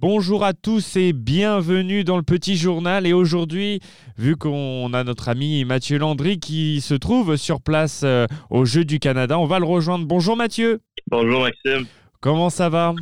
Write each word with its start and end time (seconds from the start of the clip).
Bonjour 0.00 0.44
à 0.44 0.52
tous 0.52 0.94
et 0.94 1.12
bienvenue 1.12 2.04
dans 2.04 2.16
le 2.18 2.22
petit 2.22 2.56
journal. 2.56 3.04
Et 3.04 3.12
aujourd'hui, 3.12 3.80
vu 4.16 4.36
qu'on 4.36 4.94
a 4.94 5.02
notre 5.02 5.28
ami 5.28 5.64
Mathieu 5.64 5.98
Landry 5.98 6.38
qui 6.38 6.80
se 6.80 6.94
trouve 6.94 7.34
sur 7.34 7.60
place 7.60 8.02
euh, 8.04 8.28
au 8.48 8.64
Jeu 8.64 8.84
du 8.84 9.00
Canada, 9.00 9.40
on 9.40 9.46
va 9.46 9.58
le 9.58 9.64
rejoindre. 9.64 10.06
Bonjour 10.06 10.36
Mathieu. 10.36 10.78
Bonjour 11.10 11.40
Maxime. 11.40 11.88
Comment 12.20 12.48
ça 12.48 12.68
va? 12.68 12.94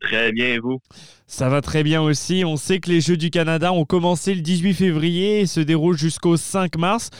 Très 0.00 0.32
bien 0.32 0.46
et 0.46 0.58
vous? 0.58 0.78
Ça 1.26 1.50
va 1.50 1.60
très 1.60 1.82
bien 1.82 2.00
aussi. 2.00 2.42
On 2.46 2.56
sait 2.56 2.80
que 2.80 2.88
les 2.88 3.02
Jeux 3.02 3.18
du 3.18 3.28
Canada 3.28 3.74
ont 3.74 3.84
commencé 3.84 4.34
le 4.34 4.40
18 4.40 4.72
février 4.72 5.40
et 5.40 5.46
se 5.46 5.60
déroulent 5.60 5.98
jusqu'au 5.98 6.38
5 6.38 6.78
mars. 6.78 7.10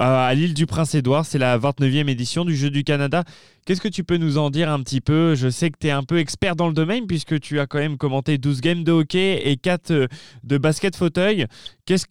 Euh, 0.00 0.04
à 0.04 0.34
l'île 0.34 0.54
du 0.54 0.66
Prince-Édouard. 0.66 1.24
C'est 1.24 1.38
la 1.38 1.56
29e 1.56 2.08
édition 2.08 2.44
du 2.44 2.56
Jeu 2.56 2.68
du 2.70 2.82
Canada. 2.82 3.22
Qu'est-ce 3.64 3.80
que 3.80 3.88
tu 3.88 4.02
peux 4.02 4.16
nous 4.16 4.38
en 4.38 4.50
dire 4.50 4.68
un 4.68 4.82
petit 4.82 5.00
peu? 5.00 5.36
Je 5.36 5.48
sais 5.48 5.70
que 5.70 5.78
tu 5.80 5.86
es 5.86 5.92
un 5.92 6.02
peu 6.02 6.18
expert 6.18 6.56
dans 6.56 6.66
le 6.66 6.74
domaine 6.74 7.06
puisque 7.06 7.38
tu 7.38 7.60
as 7.60 7.66
quand 7.66 7.78
même 7.78 7.96
commenté 7.96 8.36
12 8.36 8.60
games 8.60 8.82
de 8.82 8.90
hockey 8.90 9.48
et 9.48 9.56
4 9.56 9.90
euh, 9.92 10.06
de 10.42 10.58
basket 10.58 10.96
fauteuil. 10.96 11.46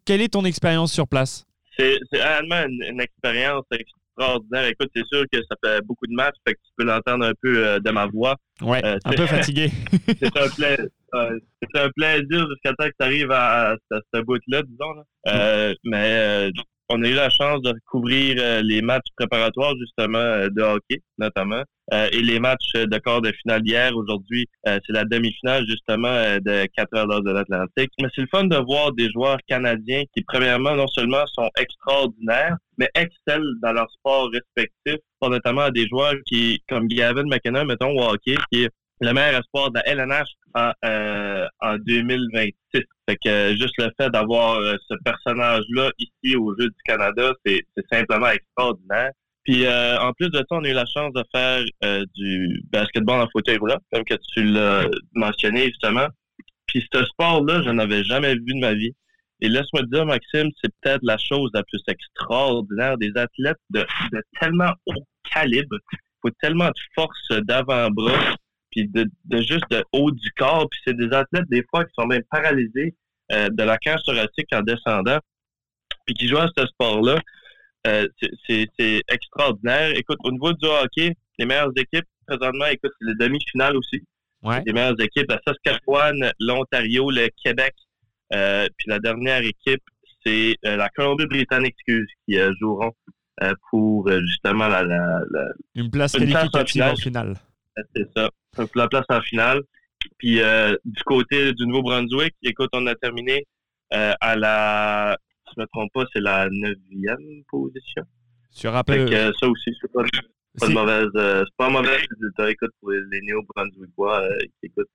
quelle 0.05 0.21
est 0.21 0.33
ton 0.33 0.45
expérience 0.45 0.93
sur 0.93 1.09
place? 1.09 1.45
C'est 1.77 1.97
réellement 2.13 2.63
une, 2.67 3.01
expérience 3.01 3.65
extraordinaire. 3.71 4.67
Écoute, 4.67 4.89
c'est 4.95 5.05
sûr 5.11 5.25
que 5.29 5.39
ça 5.39 5.55
fait 5.65 5.81
beaucoup 5.85 6.07
de 6.07 6.13
matchs, 6.13 6.35
fait 6.47 6.53
que 6.53 6.59
tu 6.59 6.71
peux 6.77 6.85
l'entendre 6.85 7.25
un 7.25 7.33
peu 7.41 7.67
euh, 7.67 7.79
de 7.79 7.91
ma 7.91 8.05
voix. 8.05 8.37
Ouais, 8.61 8.81
un 8.83 9.11
peu 9.11 9.25
fatigué. 9.25 9.71
c'est 10.07 10.37
un 10.37 10.49
plaisir. 10.49 10.87
c'est 11.11 11.81
un 11.81 11.89
plaisir 11.95 12.47
jusqu'à 12.47 12.73
temps 12.77 12.85
que 12.85 12.95
tu 12.97 13.05
arrives 13.05 13.31
à, 13.31 13.75
ce 13.91 14.21
bout-là, 14.21 14.61
disons. 14.61 15.73
mais 15.83 16.51
on 16.89 17.03
a 17.03 17.07
eu 17.07 17.13
la 17.13 17.29
chance 17.29 17.61
de 17.61 17.73
couvrir 17.89 18.35
euh, 18.39 18.61
les 18.63 18.81
matchs 18.81 19.07
préparatoires 19.15 19.73
justement 19.79 20.17
euh, 20.17 20.49
de 20.49 20.61
hockey 20.61 21.01
notamment 21.17 21.63
euh, 21.93 22.07
et 22.11 22.21
les 22.21 22.39
matchs 22.39 22.73
de 22.73 22.97
quart 22.97 23.21
de 23.21 23.31
finale 23.41 23.61
hier. 23.65 23.95
Aujourd'hui, 23.95 24.47
c'est 24.65 24.81
la 24.89 25.03
demi-finale 25.03 25.65
justement 25.67 26.37
de 26.39 26.65
4 26.77 26.95
heures 26.95 27.21
de 27.21 27.31
l'Atlantique. 27.31 27.91
Mais 27.99 28.07
c'est 28.15 28.21
le 28.21 28.27
fun 28.31 28.45
de 28.45 28.55
voir 28.55 28.93
des 28.93 29.09
joueurs 29.11 29.37
canadiens 29.47 30.03
qui 30.15 30.23
premièrement 30.23 30.75
non 30.75 30.87
seulement 30.87 31.25
sont 31.27 31.49
extraordinaires, 31.59 32.55
mais 32.77 32.89
excellent 32.95 33.43
dans 33.61 33.73
leur 33.73 33.91
sport 33.91 34.29
respectif. 34.31 35.03
Notamment 35.21 35.69
des 35.69 35.87
joueurs 35.87 36.15
qui, 36.25 36.61
comme 36.69 36.87
Gavin 36.87 37.23
McKenna, 37.23 37.63
mettons, 37.65 37.91
au 37.91 38.03
hockey, 38.03 38.35
qui 38.51 38.63
est 38.63 38.69
le 39.01 39.13
meilleur 39.13 39.39
espoir 39.39 39.71
de 39.71 39.79
la 39.79 39.87
LNH 39.87 40.27
en, 40.55 40.71
euh, 40.85 41.45
en 41.61 41.77
2026. 41.77 42.83
Fait 43.07 43.17
que 43.17 43.29
euh, 43.29 43.55
juste 43.55 43.77
le 43.77 43.91
fait 43.99 44.09
d'avoir 44.09 44.57
euh, 44.59 44.75
ce 44.89 44.95
personnage-là 45.03 45.91
ici 45.99 46.35
au 46.35 46.55
Jeu 46.57 46.67
du 46.67 46.81
Canada, 46.85 47.33
c'est 47.45 47.61
simplement 47.91 48.29
extraordinaire. 48.29 49.11
Puis 49.43 49.67
en 49.67 50.13
plus 50.13 50.29
de 50.29 50.37
ça, 50.37 50.45
on 50.51 50.63
a 50.63 50.69
eu 50.69 50.73
la 50.73 50.85
chance 50.85 51.11
de 51.11 51.21
faire 51.35 51.61
du 52.15 52.63
basketball 52.71 53.19
en 53.19 53.27
fauteuil 53.29 53.57
roulant, 53.57 53.77
comme 53.91 54.05
que 54.05 54.13
tu 54.33 54.45
l'as 54.45 54.87
mentionné 55.15 55.65
justement. 55.65 56.07
Puis 56.67 56.87
ce 56.93 57.03
sport-là, 57.03 57.61
je 57.61 57.69
n'avais 57.69 58.05
jamais 58.05 58.35
vu 58.35 58.53
de 58.53 58.61
ma 58.61 58.73
vie. 58.73 58.93
Et 59.41 59.49
laisse-moi 59.49 59.81
te 59.81 59.87
dire, 59.93 60.05
Maxime, 60.05 60.49
c'est 60.61 60.71
peut-être 60.79 61.01
la 61.03 61.17
chose 61.17 61.51
la 61.53 61.63
plus 61.63 61.81
extraordinaire 61.89 62.97
des 62.97 63.11
athlètes 63.17 63.57
de, 63.71 63.85
de 64.13 64.23
tellement 64.39 64.71
haut 64.85 65.05
calibre. 65.29 65.75
Il 65.91 65.97
faut 66.21 66.35
tellement 66.41 66.69
de 66.69 66.79
force 66.95 67.31
d'avant-bras 67.41 68.35
puis 68.73 68.87
de, 68.87 69.07
juste 69.37 69.69
de 69.69 69.83
haut 69.91 70.11
du 70.11 70.31
corps. 70.31 70.67
Puis 70.69 70.79
c'est 70.85 70.97
des 70.97 71.13
athlètes, 71.13 71.47
des 71.49 71.63
fois, 71.69 71.85
qui 71.85 71.91
sont 71.97 72.07
même 72.07 72.23
paralysés 72.29 72.95
euh, 73.31 73.49
de 73.49 73.63
la 73.63 73.77
cage 73.77 74.01
thoracique 74.05 74.47
en 74.51 74.61
descendant, 74.61 75.19
puis 76.05 76.15
qui 76.15 76.27
jouent 76.27 76.37
à 76.37 76.49
ce 76.57 76.65
sport-là. 76.65 77.19
Euh, 77.85 78.07
c'est 78.47 79.01
extraordinaire. 79.09 79.91
Écoute, 79.95 80.17
au 80.23 80.31
niveau 80.31 80.53
du 80.53 80.65
hockey, 80.65 81.15
les 81.37 81.45
meilleures 81.45 81.71
équipes, 81.75 82.05
présentement, 82.25 82.65
écoute, 82.65 82.91
c'est 82.99 83.07
les 83.07 83.15
demi-finales 83.15 83.75
aussi. 83.75 84.03
Les 84.65 84.73
meilleures 84.73 84.99
équipes, 84.99 85.29
la 85.29 85.39
Saskatchewan, 85.45 86.31
l'Ontario, 86.39 87.09
le 87.09 87.29
Québec. 87.43 87.73
Euh, 88.33 88.67
puis 88.77 88.89
la 88.89 88.99
dernière 88.99 89.41
équipe, 89.41 89.83
c'est 90.25 90.57
la 90.63 90.89
Colombie-Britannique, 90.89 91.75
qui 91.85 92.37
joueront 92.59 92.91
pour 93.69 94.09
justement 94.09 94.67
la, 94.67 94.83
Une 95.75 95.89
place 95.89 96.13
qualificative 96.13 96.83
en 96.83 96.95
finale. 96.95 97.35
C'est 97.95 98.09
ça 98.15 98.29
la 98.75 98.87
place 98.87 99.05
en 99.09 99.21
finale. 99.21 99.61
Puis 100.17 100.41
euh, 100.41 100.75
du 100.85 101.03
côté 101.03 101.53
du 101.53 101.65
Nouveau-Brunswick, 101.65 102.35
écoute, 102.43 102.69
on 102.73 102.85
a 102.87 102.95
terminé 102.95 103.45
euh, 103.93 104.13
à 104.19 104.35
la, 104.35 105.17
si 105.47 105.53
je 105.55 105.61
me 105.61 105.67
trompe 105.67 105.91
pas, 105.93 106.03
c'est 106.13 106.21
la 106.21 106.49
neuvième 106.49 107.43
position. 107.49 108.03
Sur 108.49 108.73
rappel. 108.73 109.13
Euh, 109.13 109.31
ça 109.39 109.47
aussi, 109.47 109.71
c'est 109.81 109.91
pas, 109.91 110.03
pas, 110.59 110.69
mauvaise, 110.69 111.09
c'est 111.13 111.55
pas 111.57 111.67
un 111.67 111.71
mauvais 111.71 111.95
résultat, 111.95 112.51
écoute, 112.51 112.71
pour 112.79 112.91
les 112.91 113.21
Néo-Brunswickois 113.21 114.27
qui 114.59 114.67
écoutent. 114.67 114.89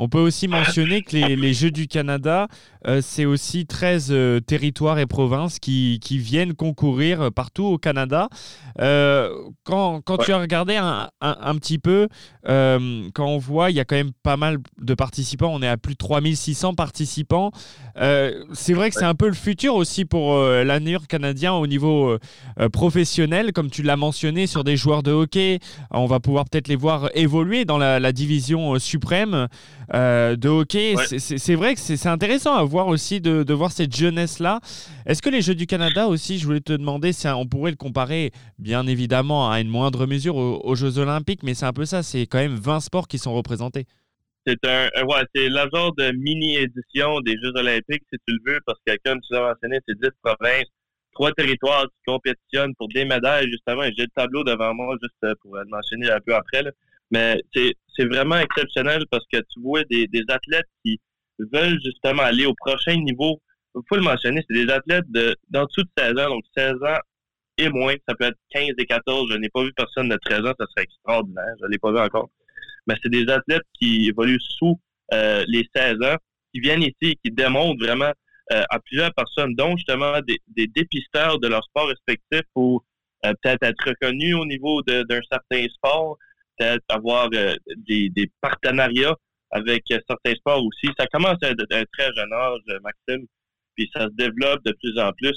On 0.00 0.08
peut 0.08 0.20
aussi 0.20 0.46
mentionner 0.46 1.02
que 1.02 1.16
les, 1.16 1.52
Jeux 1.52 1.72
du 1.72 1.88
Canada, 1.88 2.46
euh, 2.86 3.00
c'est 3.02 3.24
aussi 3.24 3.66
13 3.66 4.08
euh, 4.10 4.38
territoires 4.38 5.00
et 5.00 5.06
provinces 5.06 5.58
qui, 5.58 5.98
viennent 6.08 6.54
concourir 6.54 7.20
euh, 7.20 7.30
partout 7.30 7.64
au 7.64 7.78
Canada. 7.78 8.28
quand, 8.78 10.02
tu 10.24 10.32
as 10.32 10.38
regardé 10.38 10.76
un, 10.76 11.54
petit 11.56 11.78
peu, 11.78 12.08
quand 12.46 13.26
on 13.26 13.38
voit, 13.38 13.70
il 13.70 13.76
y 13.76 13.80
a 13.80 13.84
quand 13.84 13.96
même 13.96 14.12
pas 14.22 14.36
mal 14.36 14.58
de 14.80 14.94
participants, 14.94 15.50
on 15.52 15.62
est 15.62 15.68
à 15.68 15.76
plus 15.76 15.94
de 15.94 15.98
3600 15.98 16.74
participants. 16.74 17.50
C'est 18.52 18.72
vrai 18.72 18.90
que 18.90 18.96
c'est 18.96 19.04
un 19.04 19.14
peu 19.14 19.26
le 19.26 19.34
futur 19.34 19.74
aussi 19.74 20.04
pour 20.04 20.36
l'annure 20.38 21.06
canadien 21.06 21.54
au 21.54 21.66
niveau 21.66 22.16
professionnel, 22.72 23.52
comme 23.52 23.70
tu 23.70 23.82
l'as 23.82 23.96
mentionné, 23.96 24.46
sur 24.46 24.64
des 24.64 24.76
joueurs 24.76 25.02
de 25.02 25.12
hockey. 25.12 25.58
On 25.90 26.06
va 26.06 26.20
pouvoir 26.20 26.44
peut-être 26.44 26.68
les 26.68 26.76
voir 26.76 27.10
évoluer 27.14 27.64
dans 27.64 27.78
la, 27.78 27.98
la 27.98 28.12
division 28.12 28.78
suprême. 28.78 29.48
Euh, 29.94 30.36
de 30.36 30.50
hockey. 30.50 30.96
C'est 31.06 31.54
vrai 31.54 31.74
que 31.74 31.80
c'est 31.80 32.06
intéressant 32.06 32.54
à 32.54 32.62
voir 32.62 32.88
aussi 32.88 33.20
de, 33.22 33.52
voir 33.54 33.72
cette 33.72 33.96
jeunesse-là. 33.96 34.60
Est-ce 35.06 35.22
que 35.22 35.30
les 35.30 35.40
Jeux 35.40 35.54
du 35.54 35.66
Canada 35.66 36.08
aussi, 36.08 36.38
je 36.38 36.44
voulais 36.44 36.60
te 36.60 36.74
demander, 36.74 37.12
on 37.24 37.46
pourrait 37.46 37.70
le 37.70 37.76
comparer 37.76 38.32
bien 38.58 38.86
évidemment 38.86 39.50
à 39.50 39.60
une 39.60 39.68
moindre 39.68 40.06
mesure 40.06 40.36
aux, 40.36 40.74
Jeux 40.74 40.98
olympiques, 40.98 41.42
mais 41.42 41.54
c'est 41.54 41.64
un 41.64 41.72
peu 41.72 41.86
ça, 41.86 42.02
c'est 42.02 42.26
quand 42.26 42.38
même 42.38 42.54
20 42.54 42.80
sports 42.80 43.08
qui 43.08 43.18
sont 43.18 43.32
représentés. 43.32 43.86
C'est 44.48 44.64
un, 44.64 44.88
euh, 44.96 45.04
ouais, 45.04 45.24
c'est 45.34 45.50
la 45.50 45.68
genre 45.70 45.94
de 45.96 46.10
mini-édition 46.12 47.20
des 47.20 47.32
Jeux 47.32 47.52
olympiques, 47.54 48.02
si 48.10 48.18
tu 48.26 48.34
le 48.34 48.52
veux, 48.52 48.60
parce 48.64 48.78
que 48.86 48.94
comme 49.04 49.20
tu 49.20 49.34
l'as 49.34 49.42
mentionné, 49.42 49.78
c'est 49.86 50.00
10 50.00 50.08
provinces, 50.22 50.68
trois 51.12 51.32
territoires 51.32 51.84
qui 51.84 51.98
compétitionnent 52.06 52.74
pour 52.76 52.88
des 52.88 53.04
médailles, 53.04 53.50
justement. 53.50 53.82
J'ai 53.82 54.04
le 54.04 54.16
tableau 54.16 54.44
devant 54.44 54.72
moi, 54.72 54.96
juste 55.02 55.14
euh, 55.24 55.34
pour 55.42 55.56
le 55.56 55.66
mentionner 55.66 56.10
un 56.10 56.20
peu 56.20 56.34
après. 56.34 56.62
Là. 56.62 56.70
Mais 57.10 57.42
c'est 57.54 58.04
vraiment 58.06 58.38
exceptionnel 58.38 59.04
parce 59.10 59.24
que 59.30 59.36
tu 59.38 59.60
vois 59.60 59.84
des, 59.90 60.06
des 60.06 60.24
athlètes 60.28 60.68
qui 60.82 60.98
veulent 61.52 61.78
justement 61.84 62.22
aller 62.22 62.46
au 62.46 62.54
prochain 62.54 62.96
niveau. 62.96 63.42
Il 63.74 63.82
faut 63.86 63.96
le 63.96 64.02
mentionner, 64.02 64.42
c'est 64.48 64.64
des 64.64 64.72
athlètes 64.72 65.10
de 65.10 65.36
d'en 65.50 65.66
dessous 65.66 65.82
de 65.82 65.90
16 65.98 66.12
ans, 66.20 66.30
donc 66.30 66.44
16 66.56 66.72
ans 66.84 66.98
et 67.58 67.68
moins. 67.68 67.94
Ça 68.08 68.14
peut 68.14 68.24
être 68.26 68.38
15 68.50 68.70
et 68.78 68.86
14. 68.86 69.28
Je 69.30 69.36
n'ai 69.36 69.50
pas 69.50 69.62
vu 69.62 69.72
personne 69.74 70.08
de 70.08 70.16
13 70.24 70.40
ans, 70.40 70.54
ça 70.58 70.66
serait 70.70 70.84
extraordinaire. 70.84 71.54
Je 71.60 71.66
ne 71.66 71.70
l'ai 71.70 71.78
pas 71.78 71.92
vu 71.92 71.98
encore. 71.98 72.30
Mais 72.88 72.94
c'est 73.02 73.10
des 73.10 73.28
athlètes 73.30 73.66
qui 73.78 74.08
évoluent 74.08 74.40
sous 74.58 74.80
euh, 75.12 75.44
les 75.46 75.68
16 75.74 75.94
ans, 76.02 76.16
qui 76.52 76.60
viennent 76.60 76.82
ici 76.82 76.96
et 77.02 77.16
qui 77.22 77.30
démontrent 77.30 77.84
vraiment 77.84 78.12
euh, 78.52 78.62
à 78.70 78.78
plusieurs 78.80 79.12
personnes, 79.12 79.54
dont 79.54 79.76
justement 79.76 80.20
des, 80.26 80.38
des, 80.56 80.66
dépisteurs 80.68 81.38
de 81.38 81.48
leur 81.48 81.62
sport 81.64 81.88
respectif 81.88 82.40
pour 82.54 82.82
euh, 83.26 83.34
peut-être 83.42 83.62
être 83.62 83.84
reconnus 83.86 84.34
au 84.36 84.46
niveau 84.46 84.82
d'un 84.82 85.20
certain 85.30 85.66
sport, 85.68 86.16
peut-être 86.56 86.82
avoir 86.88 87.28
euh, 87.34 87.54
des, 87.86 88.30
partenariats 88.40 89.14
avec 89.50 89.82
certains 90.08 90.34
sports 90.36 90.64
aussi. 90.64 90.88
Ça 90.98 91.06
commence 91.08 91.36
à 91.42 91.48
un 91.48 91.84
très 91.92 92.14
jeune 92.14 92.32
âge, 92.32 92.60
Maxime, 92.82 93.26
puis 93.74 93.90
ça 93.94 94.04
se 94.04 94.14
développe 94.14 94.64
de 94.64 94.72
plus 94.72 94.98
en 94.98 95.12
plus. 95.12 95.36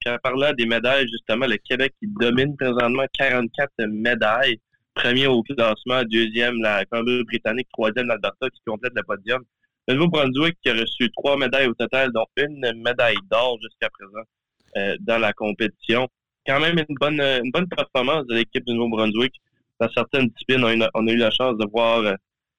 Puis 0.00 0.12
en 0.12 0.18
parlant 0.18 0.52
des 0.52 0.66
médailles, 0.66 1.06
justement, 1.08 1.46
le 1.46 1.56
Québec 1.58 1.92
qui 2.00 2.08
domine 2.08 2.56
présentement 2.56 3.04
44 3.16 3.70
médailles. 3.86 4.58
Premier 5.02 5.26
au 5.26 5.42
classement, 5.42 6.02
deuxième 6.04 6.60
la 6.62 6.84
Colombie-Britannique, 6.86 7.68
troisième 7.72 8.06
l'Alberta 8.06 8.48
qui 8.50 8.60
complète 8.66 8.92
le 8.94 9.02
podium. 9.02 9.42
Le 9.88 9.94
Nouveau-Brunswick 9.94 10.56
qui 10.62 10.70
a 10.70 10.74
reçu 10.74 11.10
trois 11.16 11.36
médailles 11.36 11.68
au 11.68 11.74
total, 11.74 12.12
dont 12.12 12.26
une 12.36 12.72
médaille 12.82 13.16
d'or 13.30 13.58
jusqu'à 13.60 13.88
présent 13.90 14.96
dans 15.00 15.18
la 15.18 15.32
compétition. 15.32 16.06
Quand 16.46 16.60
même 16.60 16.78
une 16.78 16.94
bonne, 17.00 17.20
une 17.20 17.50
bonne 17.50 17.68
performance 17.68 18.26
de 18.26 18.36
l'équipe 18.36 18.64
du 18.64 18.74
Nouveau-Brunswick 18.74 19.32
dans 19.80 19.88
certaines 19.94 20.28
disciplines, 20.28 20.64
on 20.94 21.06
a, 21.06 21.10
eu 21.10 21.16
la 21.16 21.30
chance 21.30 21.56
de 21.56 21.66
voir 21.72 22.00
euh, 22.00 22.14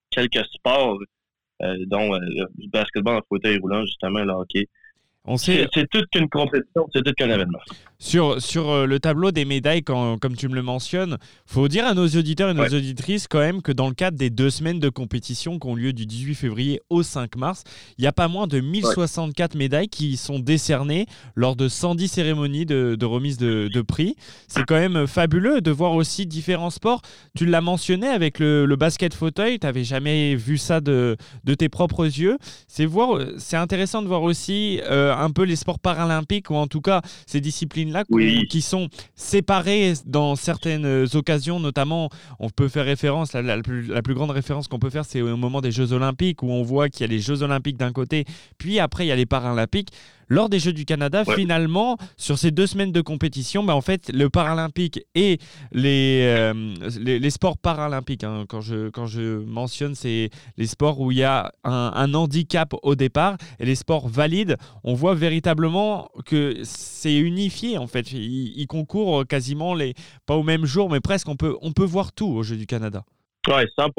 quelques 0.10 0.44
sports, 0.48 0.98
euh, 1.62 1.78
dont 1.86 2.14
euh, 2.14 2.20
le 2.20 2.68
basketball 2.68 3.18
en 3.18 3.22
fauteuil 3.30 3.60
roulant, 3.60 3.86
justement, 3.86 4.24
le 4.24 4.34
hockey. 4.34 4.68
C'est 5.38 5.88
toute 5.90 6.14
une 6.16 6.28
compétition, 6.30 6.90
c'est 6.94 7.04
tout 7.04 7.14
qu'un 7.14 7.30
événement. 7.30 7.60
Sur, 8.04 8.42
sur 8.42 8.72
euh, 8.72 8.86
le 8.88 9.00
tableau 9.00 9.30
des 9.30 9.46
médailles, 9.46 9.84
quand, 9.84 10.18
comme 10.18 10.36
tu 10.36 10.48
me 10.48 10.56
le 10.56 10.64
mentionnes, 10.64 11.20
faut 11.46 11.68
dire 11.68 11.86
à 11.86 11.94
nos 11.94 12.08
auditeurs 12.08 12.50
et 12.50 12.56
nos 12.56 12.66
auditrices 12.66 13.28
quand 13.28 13.38
même 13.38 13.62
que 13.62 13.72
dans 13.72 13.88
le 13.88 13.94
cadre 13.94 14.18
des 14.18 14.32
deux 14.32 14.50
semaines 14.50 14.80
de 14.80 14.90
compétition 14.90 15.60
qui 15.60 15.68
ont 15.68 15.76
lieu 15.76 15.94
du 15.94 16.08
18 16.08 16.34
février 16.34 16.82
au 16.90 17.04
5 17.04 17.36
mars, 17.36 17.64
il 18.00 18.02
n'y 18.02 18.08
a 18.08 18.12
pas 18.12 18.28
moins 18.28 18.48
de 18.48 18.60
1064 18.60 19.54
médailles 19.54 19.88
qui 19.88 20.18
sont 20.18 20.40
décernées 20.40 21.06
lors 21.36 21.56
de 21.56 21.68
110 21.68 22.08
cérémonies 22.08 22.66
de, 22.66 23.06
remise 23.06 23.38
de, 23.38 23.82
prix. 23.84 24.16
C'est 24.48 24.66
quand 24.66 24.80
même 24.80 25.06
fabuleux 25.06 25.62
de 25.62 25.70
voir 25.70 25.94
aussi 25.94 26.26
différents 26.26 26.72
sports. 26.72 27.04
Tu 27.38 27.46
l'as 27.46 27.62
mentionné 27.62 28.08
avec 28.08 28.40
le, 28.40 28.66
basket 28.76 29.14
fauteuil, 29.14 29.60
tu 29.60 29.68
n'avais 29.68 29.84
jamais 29.84 30.34
vu 30.34 30.58
ça 30.58 30.82
de, 30.82 31.18
de 31.44 31.54
tes 31.54 31.70
propres 31.70 32.06
yeux. 32.06 32.40
C'est 32.68 33.58
intéressant 33.58 34.02
de 34.02 34.08
voir 34.08 34.24
aussi 34.24 34.82
euh, 34.86 35.16
un 35.16 35.30
peu 35.30 35.44
les 35.44 35.56
sports 35.56 35.78
paralympiques 35.78 36.50
ou 36.50 36.56
en 36.56 36.66
tout 36.66 36.82
cas 36.82 37.04
ces 37.28 37.42
qui 38.50 38.62
sont 38.62 38.90
séparées 39.16 39.94
dans 40.06 40.36
certaines 40.36 41.06
occasions, 41.14 41.60
notamment 41.60 42.10
on 42.40 42.50
peut 42.50 42.68
faire 42.68 42.86
référence, 42.86 43.34
la, 43.34 43.42
la, 43.42 43.62
plus, 43.62 43.88
la 43.88 44.02
plus, 44.02 44.14
grande 44.14 44.32
référence 44.32 44.68
qu'on 44.68 44.80
peut 44.80 44.90
faire 44.90 45.06
c'est 45.06 45.22
au 45.22 45.38
moment 45.38 45.62
des 45.62 45.72
Jeux 45.72 45.94
olympiques 45.94 46.44
où 46.44 46.52
on 46.52 46.64
voit 46.64 46.90
qu'il 46.90 47.02
y 47.02 47.04
a 47.04 47.08
les 47.08 47.20
Jeux 47.20 47.44
olympiques 47.44 47.78
d'un 47.78 47.92
côté, 47.92 48.26
puis 48.58 48.80
après 48.80 49.06
il 49.06 49.10
y 49.10 49.12
a 49.12 49.16
les 49.16 49.26
paralympiques 49.26 49.90
lors 50.32 50.48
des 50.48 50.60
Jeux 50.60 50.72
du 50.72 50.86
Canada, 50.86 51.26
finalement, 51.26 51.98
sur 52.16 52.38
ces 52.38 52.52
deux 52.52 52.66
semaines 52.66 52.94
de 52.94 53.02
compétition, 53.02 53.66
bah, 53.66 53.76
en 53.76 53.82
fait, 53.82 54.10
le 54.14 54.30
paralympique 54.30 55.02
et 55.14 55.40
les, 55.74 56.22
euh, 56.24 56.54
les, 57.02 57.30
sports 57.30 57.58
paralympiques, 57.58 58.24
hein, 58.24 58.46
quand, 58.48 58.62
je, 58.62 58.90
quand 58.90 59.08
je 59.08 59.40
mentionne, 59.40 59.94
c'est 59.94 60.30
les 60.56 60.68
sports 60.68 61.02
où 61.02 61.12
il 61.12 61.18
y 61.18 61.24
a 61.26 61.52
un, 61.66 62.14
handicap 62.14 62.74
au 62.82 62.96
départ 62.96 63.36
et 63.60 63.66
les 63.66 63.76
sports 63.76 64.08
valides, 64.08 64.56
on 64.86 64.94
voit 64.94 65.16
véritablement 65.16 66.10
que 66.26 66.62
c'est 66.64 67.18
unifié, 67.18 67.78
en 67.78 67.88
fait. 67.88 68.14
Ils, 68.14 68.68
concourent 68.68 69.28
quasiment, 69.28 69.74
les, 69.74 69.96
pas 70.26 70.38
au 70.38 70.44
même 70.44 70.64
jour, 70.64 70.90
mais 70.90 71.02
presque, 71.02 71.28
on 71.28 71.36
peut, 71.36 71.58
on 71.62 71.74
peut 71.74 71.84
voir 71.84 72.14
tout 72.14 72.30
aux 72.30 72.44
Jeux 72.44 72.56
du 72.56 72.68
Canada. 72.68 73.04
Oui, 73.50 73.64
100 73.78 73.90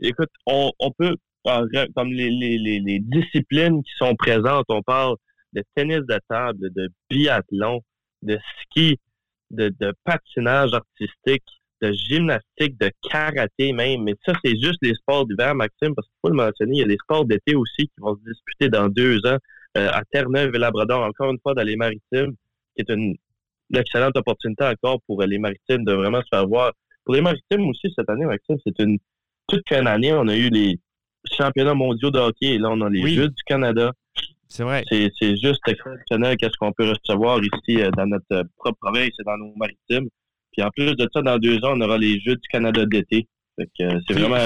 Écoute, 0.00 0.30
on, 0.46 0.72
on 0.78 0.90
peut, 0.92 1.14
comme 1.44 2.10
les, 2.10 2.30
les, 2.30 2.58
les 2.58 3.00
disciplines 3.00 3.82
qui 3.82 3.92
sont 3.98 4.16
présentes, 4.16 4.64
on 4.70 4.80
parle 4.80 5.16
de 5.52 5.62
tennis 5.74 6.00
de 6.00 6.18
table, 6.28 6.70
de 6.72 6.88
biathlon, 7.10 7.80
de 8.22 8.38
ski, 8.62 8.98
de, 9.50 9.92
patinage 10.04 10.72
artistique, 10.72 11.44
de 11.80 11.92
gymnastique, 11.92 12.78
de 12.78 12.90
karaté 13.10 13.72
même. 13.72 14.04
Mais 14.04 14.14
ça, 14.24 14.32
c'est 14.44 14.58
juste 14.60 14.78
les 14.82 14.94
sports 14.94 15.26
d'hiver, 15.26 15.54
Maxime, 15.54 15.94
parce 15.94 16.06
qu'il 16.06 16.18
faut 16.22 16.30
le 16.30 16.36
mentionner. 16.36 16.76
Il 16.76 16.80
y 16.80 16.82
a 16.82 16.86
les 16.86 16.96
sports 16.96 17.24
d'été 17.24 17.54
aussi 17.54 17.88
qui 17.88 17.94
vont 17.98 18.16
se 18.16 18.30
disputer 18.30 18.68
dans 18.68 18.88
deux 18.88 19.18
ans 19.26 19.38
euh, 19.76 19.90
à 19.90 20.02
Terre-Neuve 20.10 20.54
et 20.54 20.58
Labrador, 20.58 21.02
encore 21.02 21.30
une 21.30 21.38
fois 21.42 21.54
dans 21.54 21.62
les 21.62 21.76
maritimes, 21.76 22.34
qui 22.74 22.82
est 22.82 22.90
une, 22.90 23.16
excellente 23.74 24.16
opportunité 24.16 24.64
encore 24.64 25.00
pour 25.06 25.22
les 25.22 25.38
maritimes 25.38 25.84
de 25.84 25.94
vraiment 25.94 26.20
se 26.20 26.28
faire 26.30 26.46
voir. 26.46 26.72
Pour 27.04 27.14
les 27.14 27.22
maritimes 27.22 27.66
aussi, 27.68 27.92
cette 27.96 28.08
année, 28.10 28.26
Maxime, 28.26 28.58
c'est 28.66 28.78
une 28.80 28.98
toute 29.48 29.64
qu'une 29.64 29.86
année. 29.86 30.12
On 30.12 30.28
a 30.28 30.36
eu 30.36 30.50
les 30.50 30.78
championnats 31.30 31.74
mondiaux 31.74 32.10
de 32.10 32.18
hockey 32.18 32.54
et 32.54 32.58
là, 32.58 32.68
on 32.70 32.80
a 32.80 32.90
les 32.90 33.14
Jeux 33.14 33.28
du 33.28 33.42
Canada. 33.44 33.92
C'est 34.52 34.64
vrai. 34.64 34.84
C'est 34.90 35.36
juste 35.42 35.60
exceptionnel 35.66 36.36
qu'est-ce 36.36 36.58
qu'on 36.58 36.72
peut 36.72 36.90
recevoir 36.90 37.40
ici 37.42 37.80
euh, 37.80 37.90
dans 37.92 38.06
notre 38.06 38.26
euh, 38.32 38.42
propre 38.58 38.78
province 38.82 39.08
et 39.18 39.24
dans 39.24 39.38
nos 39.38 39.54
maritimes. 39.56 40.10
Puis 40.52 40.62
en 40.62 40.68
plus 40.68 40.94
de 40.94 41.08
ça, 41.10 41.22
dans 41.22 41.38
deux 41.38 41.56
ans, 41.64 41.72
on 41.74 41.80
aura 41.80 41.96
les 41.96 42.20
Jeux 42.20 42.34
du 42.34 42.48
Canada 42.50 42.84
d'été. 42.84 43.26
Euh, 43.80 44.00
c'est 44.06 44.12
vraiment. 44.14 44.36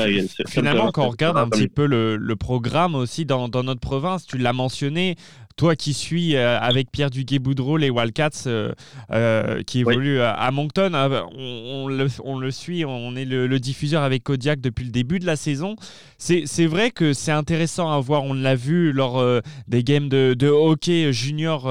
Finalement, 0.48 0.92
quand 0.92 1.06
on 1.06 1.10
regarde 1.10 1.36
un 1.36 1.48
petit 1.48 1.68
peu 1.68 1.86
le, 1.86 2.16
le 2.16 2.36
programme 2.36 2.94
aussi 2.94 3.24
dans, 3.24 3.48
dans, 3.48 3.64
notre 3.64 3.80
province, 3.80 4.26
tu 4.26 4.38
l'as 4.38 4.52
mentionné, 4.52 5.16
toi 5.56 5.74
qui 5.74 5.94
suis 5.94 6.36
euh, 6.36 6.60
avec 6.60 6.90
Pierre 6.90 7.08
Duguay-Boudreau 7.08 7.78
les 7.78 7.88
Wildcats 7.88 8.44
euh, 8.46 8.72
euh, 9.10 9.62
qui 9.62 9.80
évoluent 9.80 10.20
à 10.20 10.50
Moncton, 10.50 10.92
on, 11.34 11.88
le, 11.88 12.50
suit, 12.50 12.84
on 12.84 13.16
est 13.16 13.24
le, 13.24 13.58
diffuseur 13.58 14.02
avec 14.02 14.22
Kodiak 14.22 14.60
depuis 14.60 14.84
le 14.84 14.90
début 14.90 15.18
de 15.18 15.24
la 15.24 15.36
saison. 15.36 15.76
C'est 16.18 16.66
vrai 16.66 16.90
que 16.90 17.12
c'est 17.14 17.32
intéressant 17.32 17.90
à 17.90 17.98
voir, 18.00 18.24
on 18.24 18.34
l'a 18.34 18.54
vu 18.54 18.92
lors 18.92 19.24
des 19.68 19.82
games 19.82 20.08
de, 20.08 20.48
hockey 20.48 21.12
junior 21.12 21.70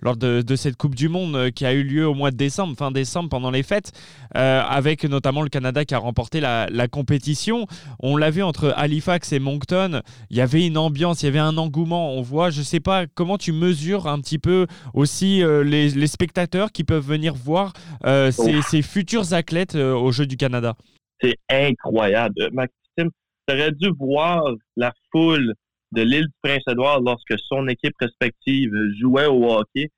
lors 0.00 0.16
de, 0.16 0.56
cette 0.56 0.76
Coupe 0.76 0.94
du 0.94 1.08
Monde 1.08 1.50
qui 1.50 1.66
a 1.66 1.72
eu 1.74 1.82
lieu 1.82 2.06
au 2.06 2.14
mois 2.14 2.30
de 2.30 2.36
décembre, 2.36 2.74
fin 2.76 2.90
décembre, 2.90 3.28
pendant 3.28 3.50
les 3.50 3.62
fêtes, 3.62 3.92
avec 4.32 5.04
notamment 5.04 5.42
le 5.42 5.48
Canada 5.48 5.84
qui 5.84 5.94
a 5.94 5.98
remporté 5.98 6.40
la, 6.40 6.68
la 6.70 6.88
compétition. 6.88 7.66
On 8.00 8.16
l'a 8.16 8.30
vu 8.30 8.42
entre 8.42 8.72
Halifax 8.76 9.32
et 9.32 9.38
Moncton, 9.38 10.00
il 10.30 10.36
y 10.36 10.40
avait 10.40 10.66
une 10.66 10.78
ambiance, 10.78 11.22
il 11.22 11.26
y 11.26 11.28
avait 11.28 11.38
un 11.38 11.58
engouement. 11.58 12.14
On 12.14 12.22
voit, 12.22 12.50
je 12.50 12.62
sais 12.62 12.80
pas 12.80 13.06
comment 13.06 13.25
comment 13.26 13.38
tu 13.38 13.50
mesures 13.50 14.06
un 14.06 14.20
petit 14.20 14.38
peu 14.38 14.68
aussi 14.94 15.42
euh, 15.42 15.64
les, 15.64 16.06
spectateurs 16.06 16.70
qui 16.70 16.84
peuvent 16.84 17.04
venir 17.04 17.34
voir 17.34 17.72
euh, 18.04 18.30
ces, 18.30 18.82
futurs 18.82 19.32
athlètes 19.32 19.74
euh, 19.74 19.94
aux 19.94 20.12
Jeux 20.12 20.26
du 20.26 20.36
Canada? 20.36 20.76
C'est 21.20 21.34
incroyable. 21.50 22.50
Maxime, 22.52 23.10
tu 23.48 23.52
aurais 23.52 23.72
dû 23.72 23.90
voir 23.98 24.44
la 24.76 24.92
foule 25.10 25.54
de 25.90 26.02
l'île 26.02 26.26
du 26.26 26.34
Prince-Édouard 26.40 27.00
lorsque 27.00 27.34
son 27.48 27.66
équipe 27.66 27.94
respective 27.98 28.70
jouait 29.00 29.26
au 29.26 29.50
hockey. 29.50 29.90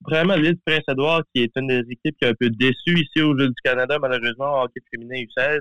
Vraiment, 0.00 0.34
l'île 0.36 0.54
du 0.54 0.62
Prince-Édouard, 0.64 1.24
qui 1.34 1.42
est 1.42 1.52
une 1.56 1.66
des 1.66 1.84
équipes 1.90 2.16
qui 2.18 2.24
est 2.24 2.28
un 2.28 2.34
peu 2.40 2.48
déçue 2.48 2.98
ici 2.98 3.20
aux 3.20 3.38
Jeux 3.38 3.48
du 3.48 3.60
Canada, 3.62 3.98
malheureusement, 4.00 4.54
en 4.54 4.64
hockey 4.64 4.80
féminin 4.90 5.16
U16, 5.16 5.60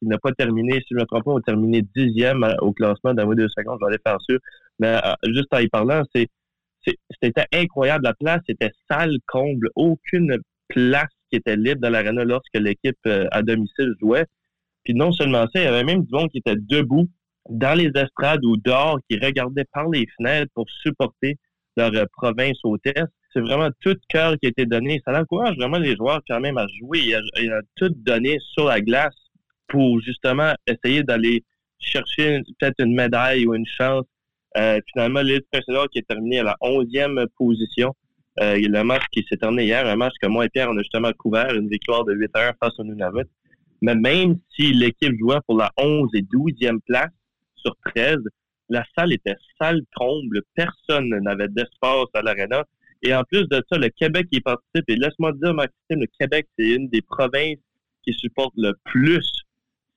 qui 0.00 0.08
n'a 0.08 0.16
pas 0.16 0.32
terminé, 0.32 0.78
si 0.78 0.86
je 0.92 0.94
ne 0.94 1.00
me 1.00 1.04
trompe 1.04 1.24
pas, 1.24 1.36
a 1.36 1.40
terminé 1.42 1.82
dixième 1.94 2.42
au 2.62 2.72
classement 2.72 3.12
d'un 3.12 3.26
deux 3.34 3.48
secondes, 3.54 3.82
aller 3.86 3.98
faire 4.02 4.16
sûr. 4.22 4.38
Mais 4.78 4.98
euh, 5.04 5.14
juste 5.32 5.52
en 5.52 5.58
y 5.58 5.68
parlant, 5.68 6.02
c'était 6.14 7.44
incroyable. 7.52 8.04
La 8.04 8.14
place 8.14 8.42
était 8.48 8.72
sale, 8.90 9.16
comble, 9.26 9.68
aucune 9.74 10.36
place 10.68 11.12
qui 11.30 11.36
était 11.36 11.56
libre 11.56 11.80
dans 11.80 11.90
l'arena 11.90 12.24
lorsque 12.24 12.54
l'équipe 12.54 12.96
euh, 13.06 13.26
à 13.32 13.42
domicile 13.42 13.94
jouait. 14.00 14.26
Puis 14.84 14.94
non 14.94 15.12
seulement 15.12 15.46
ça, 15.52 15.60
il 15.60 15.64
y 15.64 15.66
avait 15.66 15.84
même 15.84 16.04
du 16.04 16.12
monde 16.12 16.30
qui 16.30 16.38
était 16.38 16.56
debout 16.56 17.08
dans 17.48 17.76
les 17.76 17.90
estrades 17.94 18.44
ou 18.44 18.56
dehors, 18.56 18.98
qui 19.08 19.18
regardait 19.18 19.66
par 19.72 19.88
les 19.88 20.06
fenêtres 20.16 20.50
pour 20.54 20.66
supporter 20.82 21.36
leur 21.76 21.94
euh, 21.94 22.04
province 22.12 22.58
hôtesse. 22.64 23.08
C'est 23.32 23.40
vraiment 23.40 23.68
tout 23.80 23.96
cœur 24.08 24.36
qui 24.38 24.46
a 24.46 24.48
été 24.48 24.64
donné. 24.64 25.00
Ça 25.04 25.18
encourage 25.18 25.56
vraiment 25.56 25.78
les 25.78 25.96
joueurs 25.96 26.20
quand 26.28 26.40
même 26.40 26.56
à 26.56 26.66
jouer. 26.78 27.00
Il 27.00 27.14
a, 27.50 27.56
a 27.56 27.60
tout 27.76 27.90
donné 27.96 28.38
sur 28.54 28.66
la 28.66 28.80
glace 28.80 29.14
pour 29.68 30.00
justement 30.00 30.54
essayer 30.66 31.02
d'aller 31.02 31.44
chercher 31.78 32.40
peut-être 32.58 32.76
une 32.78 32.94
médaille 32.94 33.46
ou 33.46 33.54
une 33.54 33.66
chance 33.66 34.06
euh, 34.56 34.80
finalement, 34.92 35.20
l'île 35.20 35.42
précédente 35.50 35.88
qui 35.90 35.98
est 35.98 36.08
terminé 36.08 36.40
à 36.40 36.44
la 36.44 36.56
11e 36.62 37.26
position. 37.36 37.94
Euh, 38.40 38.58
le 38.60 38.82
match 38.82 39.02
qui 39.12 39.24
s'est 39.28 39.36
terminé 39.36 39.64
hier, 39.64 39.86
un 39.86 39.96
match 39.96 40.12
que 40.20 40.26
moi 40.26 40.44
et 40.44 40.48
Pierre, 40.48 40.68
on 40.70 40.76
a 40.76 40.82
justement 40.82 41.12
couvert, 41.12 41.54
une 41.54 41.68
victoire 41.68 42.04
de 42.04 42.14
8 42.14 42.36
heures 42.36 42.54
face 42.62 42.78
au 42.78 42.84
Nunavut. 42.84 43.28
Mais 43.82 43.94
même 43.94 44.38
si 44.54 44.72
l'équipe 44.72 45.14
jouait 45.18 45.40
pour 45.46 45.56
la 45.56 45.70
11 45.78 46.10
et 46.14 46.22
12e 46.22 46.80
place 46.86 47.10
sur 47.54 47.76
13, 47.94 48.18
la 48.68 48.84
salle 48.96 49.12
était 49.12 49.36
sale 49.60 49.80
comble. 49.94 50.42
Personne 50.54 51.08
n'avait 51.08 51.48
d'espace 51.48 52.08
à 52.14 52.22
l'aréna. 52.22 52.64
Et 53.02 53.14
en 53.14 53.22
plus 53.24 53.46
de 53.48 53.62
ça, 53.70 53.78
le 53.78 53.88
Québec 53.88 54.26
y 54.32 54.40
participe. 54.40 54.88
Et 54.88 54.96
laisse-moi 54.96 55.32
dire, 55.32 55.54
Maxime, 55.54 56.00
le 56.00 56.06
Québec, 56.18 56.46
c'est 56.58 56.68
une 56.68 56.88
des 56.88 57.02
provinces 57.02 57.58
qui 58.02 58.12
supporte 58.14 58.54
le 58.56 58.72
plus 58.84 59.26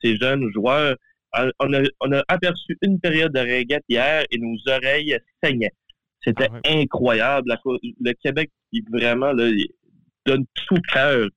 ces 0.04 0.16
jeunes 0.18 0.50
joueurs. 0.54 0.96
Euh, 1.38 1.52
on 1.60 2.12
a, 2.12 2.24
aperçu 2.28 2.78
une 2.82 3.00
période 3.00 3.34
de 3.34 3.40
régate 3.40 3.84
hier 3.88 4.26
et 4.32 4.38
nos 4.38 4.58
oreilles 4.68 5.18
saignaient. 5.44 5.74
C'était 6.24 6.50
ah 6.52 6.60
incroyable. 6.66 7.56
Le 7.74 8.14
Québec, 8.14 8.52
il 8.72 8.84
vraiment 8.92 9.34
donne 9.34 10.46
tout 10.68 10.82
cœur 10.92 11.28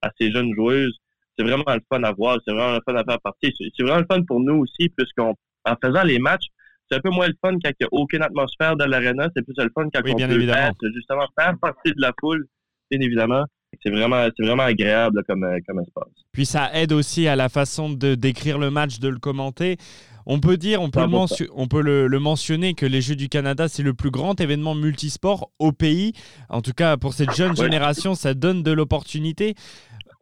à 0.00 0.10
ces 0.18 0.32
jeunes 0.32 0.54
joueuses. 0.54 0.96
C'est 1.36 1.44
vraiment 1.44 1.64
le 1.68 1.80
fun 1.92 2.02
à 2.02 2.12
voir. 2.12 2.38
C'est 2.46 2.54
vraiment 2.54 2.74
le 2.74 2.80
fun 2.86 2.94
à 2.94 3.04
faire 3.04 3.20
partie. 3.20 3.52
C'est 3.58 3.82
vraiment 3.82 4.00
le 4.00 4.06
fun 4.10 4.22
pour 4.22 4.40
nous 4.40 4.60
aussi, 4.62 4.88
puisqu'en 4.96 5.34
faisant 5.82 6.02
les 6.04 6.18
matchs, 6.18 6.46
c'est 6.90 6.98
un 6.98 7.00
peu 7.00 7.10
moins 7.10 7.26
le 7.26 7.34
fun 7.42 7.52
quand 7.62 7.70
il 7.70 7.76
n'y 7.80 7.86
a 7.86 7.88
aucune 7.92 8.22
atmosphère 8.22 8.76
dans 8.76 8.86
l'aréna. 8.86 9.28
C'est 9.36 9.42
plus 9.42 9.54
le 9.58 9.70
fun 9.74 9.88
quand 9.92 10.00
on 10.04 10.74
peut 10.74 10.92
justement 10.94 11.26
faire 11.38 11.58
partie 11.60 11.92
de 11.92 12.00
la 12.00 12.12
foule, 12.20 12.46
bien 12.90 13.00
évidemment 13.00 13.44
c'est 13.82 13.90
vraiment, 13.90 14.26
c'est 14.36 14.44
vraiment 14.44 14.64
agréable 14.64 15.22
comme, 15.26 15.44
euh, 15.44 15.58
comme 15.66 15.80
espace. 15.80 16.08
Puis 16.32 16.46
ça 16.46 16.70
aide 16.74 16.92
aussi 16.92 17.28
à 17.28 17.36
la 17.36 17.48
façon 17.48 17.90
de 17.90 18.14
décrire 18.14 18.58
le 18.58 18.70
match, 18.70 18.98
de 18.98 19.08
le 19.08 19.18
commenter. 19.18 19.76
On 20.24 20.38
peut 20.38 20.56
dire, 20.56 20.80
on 20.80 20.90
peut, 20.90 21.00
le, 21.00 21.48
on 21.54 21.66
peut 21.66 21.82
le, 21.82 22.20
mentionner 22.20 22.74
que 22.74 22.86
les 22.86 23.00
Jeux 23.00 23.16
du 23.16 23.28
Canada, 23.28 23.66
c'est 23.68 23.82
le 23.82 23.92
plus 23.92 24.10
grand 24.10 24.40
événement 24.40 24.74
multisport 24.76 25.50
au 25.58 25.72
pays. 25.72 26.12
En 26.48 26.62
tout 26.62 26.72
cas, 26.72 26.96
pour 26.96 27.12
cette 27.12 27.34
jeune 27.34 27.56
génération, 27.56 28.14
ça 28.14 28.32
donne 28.34 28.62
de 28.62 28.70
l'opportunité. 28.70 29.56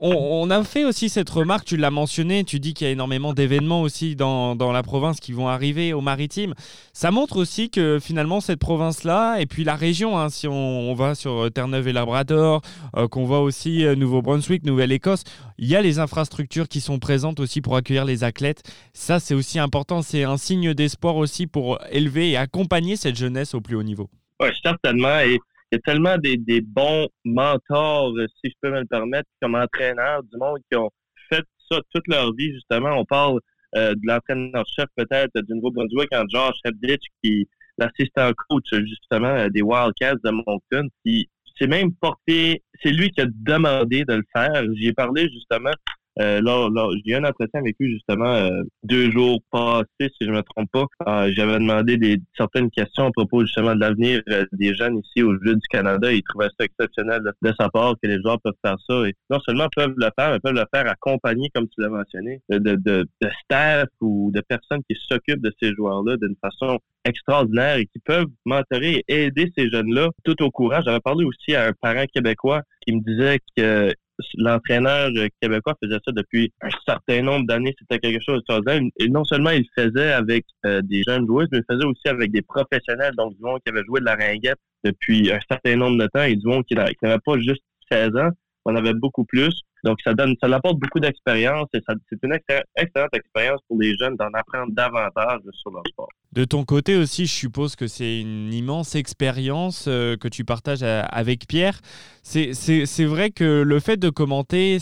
On, 0.03 0.49
a 0.49 0.65
fait 0.65 0.87
aussi 0.87 1.11
cette 1.11 1.29
remarque, 1.29 1.67
tu 1.67 1.77
l'as 1.77 1.91
mentionné, 1.91 2.43
tu 2.45 2.59
dis 2.59 2.73
qu'il 2.73 2.87
y 2.87 2.89
a 2.89 2.93
énormément 2.93 3.35
d'événements 3.35 3.83
aussi 3.83 4.17
dans, 4.17 4.57
la 4.73 4.83
province 4.83 5.21
qui 5.21 5.33
vont 5.33 5.47
arriver 5.47 5.93
au 5.93 6.01
maritime. 6.01 6.55
Ça 6.95 7.11
montre 7.11 7.37
aussi 7.37 7.69
que 7.69 7.99
finalement 8.01 8.41
cette 8.41 8.61
province-là, 8.61 9.41
et 9.41 9.47
puis 9.47 9.63
la 9.63 9.77
région, 9.77 10.19
hein, 10.19 10.31
si 10.31 10.49
on, 10.49 10.95
va 10.95 11.15
sur 11.15 11.51
Terre-Neuve 11.53 11.89
et 11.89 11.93
Labrador, 11.93 12.63
euh, 12.97 13.09
qu'on 13.09 13.27
voit 13.27 13.41
aussi 13.41 13.85
euh, 13.85 13.95
Nouveau-Brunswick, 13.95 14.65
Nouvelle-Écosse, 14.65 15.25
il 15.59 15.69
y 15.69 15.77
a 15.77 15.83
les 15.83 15.99
infrastructures 15.99 16.69
qui 16.69 16.81
sont 16.81 16.99
présentes 16.99 17.39
aussi 17.39 17.61
pour 17.61 17.77
accueillir 17.77 18.07
les 18.07 18.25
athlètes. 18.25 18.63
Ça, 18.95 19.21
c'est 19.21 19.35
aussi 19.35 19.59
important, 19.59 20.01
c'est 20.01 20.25
un 20.25 20.39
signe 20.39 20.73
d'espoir 20.73 21.17
aussi 21.17 21.47
pour 21.47 21.79
élever 21.91 22.31
et 22.31 22.37
accompagner 22.39 22.97
cette 22.97 23.17
jeunesse 23.17 23.53
au 23.53 23.61
plus 23.61 23.77
haut 23.77 23.83
niveau. 23.83 24.09
Oui, 24.41 24.49
certainement. 24.63 25.21
Il 25.71 25.77
y 25.77 25.79
a 25.79 25.81
tellement 25.81 26.17
des, 26.19 26.61
bons 26.61 27.09
mentors, 27.25 28.13
si 28.43 28.51
je 28.51 28.55
peux 28.61 28.71
me 28.71 28.81
le 28.81 28.87
permettre, 28.87 29.29
comme 29.41 29.55
entraîneurs 29.55 30.23
du 30.25 30.37
monde 30.39 30.59
qui 30.71 30.77
ont 30.77 30.91
fait 31.29 31.45
ça 31.71 31.81
toute 31.95 32.07
leur 32.09 32.35
vie, 32.35 32.53
justement. 32.55 32.99
On 32.99 33.05
parle 33.05 33.41
de 33.75 34.01
l'entraîneur-chef 34.03 34.87
peut-être 34.97 35.33
du 35.35 35.55
Nouveau-Brunswick 35.55 36.09
en 36.13 36.25
George 36.29 36.59
Hebditch, 36.65 37.05
qui 37.23 37.49
l'assistant 37.79 38.33
coach 38.49 38.69
justement 38.73 39.49
des 39.49 39.63
Wildcats 39.63 40.17
de 40.25 40.31
Moncton, 40.31 40.89
qui 41.05 41.29
s'est 41.59 41.67
même 41.67 41.95
porté, 41.95 42.63
c'est 42.83 42.91
lui 42.91 43.11
qui 43.11 43.21
a 43.21 43.27
demandé 43.29 44.05
de 44.05 44.15
le 44.15 44.25
faire. 44.35 44.65
J'y 44.75 44.89
ai 44.89 44.93
parlé 44.93 45.29
justement 45.31 45.73
euh, 46.19 46.41
là, 46.43 46.69
j'ai 47.05 47.13
eu 47.13 47.15
un 47.15 47.25
entretien 47.25 47.61
avec 47.61 47.77
lui 47.79 47.93
justement 47.93 48.35
euh, 48.35 48.63
deux 48.83 49.11
jours 49.11 49.41
passés, 49.51 49.87
si 50.01 50.17
je 50.23 50.31
ne 50.31 50.37
me 50.37 50.43
trompe 50.43 50.71
pas. 50.73 50.87
Euh, 51.07 51.33
j'avais 51.35 51.59
demandé 51.59 51.97
des, 51.97 52.21
certaines 52.37 52.71
questions 52.71 53.07
à 53.07 53.11
propos 53.13 53.43
justement 53.43 53.75
de 53.75 53.81
l'avenir 53.81 54.21
des 54.53 54.75
jeunes 54.75 54.99
ici 54.99 55.23
au 55.23 55.33
Jeux 55.35 55.55
du 55.55 55.69
Canada. 55.71 56.13
Il 56.13 56.23
trouvait 56.23 56.49
ça 56.59 56.65
exceptionnel 56.65 57.23
de, 57.23 57.53
sa 57.59 57.69
part 57.69 57.95
que 58.03 58.09
les 58.09 58.21
joueurs 58.21 58.41
peuvent 58.41 58.53
faire 58.65 58.77
ça. 58.89 59.09
Et 59.09 59.15
non 59.31 59.39
seulement 59.41 59.69
peuvent 59.75 59.95
le 59.97 60.11
faire, 60.19 60.33
mais 60.33 60.41
peuvent 60.41 60.55
le 60.55 60.65
faire 60.75 60.91
accompagné, 60.91 61.49
comme 61.55 61.69
tu 61.69 61.81
l'as 61.81 61.89
mentionné, 61.89 62.41
de, 62.49 62.59
de, 62.59 62.77
de, 63.21 63.31
staff 63.45 63.89
ou 64.01 64.31
de 64.35 64.41
personnes 64.41 64.83
qui 64.89 64.97
s'occupent 65.09 65.43
de 65.43 65.53
ces 65.63 65.73
joueurs-là 65.75 66.17
d'une 66.17 66.37
façon 66.43 66.79
extraordinaire 67.05 67.77
et 67.77 67.87
qui 67.87 67.99
peuvent 67.99 68.27
mentorer 68.45 69.05
et 69.09 69.25
aider 69.25 69.51
ces 69.57 69.71
jeunes-là 69.71 70.09
tout 70.25 70.43
au 70.43 70.51
courant. 70.51 70.81
J'avais 70.85 71.01
parlé 71.01 71.25
aussi 71.25 71.55
à 71.55 71.69
un 71.69 71.73
parent 71.73 72.05
québécois 72.13 72.63
qui 72.83 72.93
me 72.93 73.01
disait 73.01 73.39
que 73.57 73.95
l'entraîneur 74.37 75.11
québécois 75.41 75.75
faisait 75.83 75.99
ça 76.05 76.13
depuis 76.13 76.53
un 76.63 76.69
certain 76.87 77.23
nombre 77.23 77.47
d'années. 77.47 77.75
C'était 77.79 77.99
quelque 77.99 78.23
chose 78.25 78.43
de 78.49 79.05
Et 79.05 79.09
non 79.09 79.25
seulement 79.25 79.51
il 79.51 79.67
faisait 79.77 80.13
avec 80.13 80.47
euh, 80.67 80.81
des 80.83 81.03
jeunes 81.07 81.27
joueurs, 81.27 81.47
mais 81.53 81.59
il 81.59 81.65
faisait 81.71 81.85
aussi 81.85 82.09
avec 82.09 82.31
des 82.33 82.43
professionnels, 82.43 83.15
donc 83.17 83.37
du 83.37 83.43
monde 83.43 83.61
qui 83.65 83.73
avait 83.73 83.85
joué 83.85 84.01
de 84.01 84.07
la 84.07 84.15
ringuette 84.15 84.59
depuis 84.85 85.31
un 85.33 85.41
certain 85.49 85.77
nombre 85.77 85.99
de 85.99 86.09
temps 86.09 86.23
et 86.23 86.37
du 86.37 86.47
monde 86.47 86.65
qui 86.65 86.75
n'avait 86.75 87.19
pas 87.25 87.39
juste 87.39 87.63
16 87.91 88.17
ans, 88.17 88.31
on 88.65 88.77
avait 88.77 88.95
beaucoup 88.95 89.25
plus. 89.25 89.63
Donc, 89.85 89.99
ça 90.05 90.15
donne, 90.15 90.35
ça 90.43 90.55
apporte 90.55 90.79
beaucoup 90.79 91.01
d'expérience 91.01 91.69
et 91.75 91.81
c'est 91.87 92.19
une 92.23 92.35
excellente 92.35 93.15
expérience 93.15 93.61
pour 93.69 93.79
les 93.81 93.97
jeunes 93.97 94.17
d'en 94.17 94.29
apprendre 94.35 94.73
davantage 94.73 95.41
sur 95.53 95.71
leur 95.71 95.83
sport. 95.89 96.09
De 96.33 96.45
ton 96.45 96.65
côté 96.65 96.97
aussi, 96.97 97.27
je 97.27 97.33
suppose 97.33 97.77
que 97.77 97.87
c'est 97.87 98.21
une 98.21 98.53
immense 98.53 98.95
expérience 98.95 99.87
euh, 99.89 100.17
que 100.17 100.29
tu 100.29 100.45
partages 100.45 100.83
avec 100.83 101.47
Pierre. 101.49 101.81
C'est 102.23 103.05
vrai 103.05 103.31
que 103.31 103.63
le 103.63 103.81
fait 103.81 103.97
de 103.97 104.11
commenter, 104.11 104.79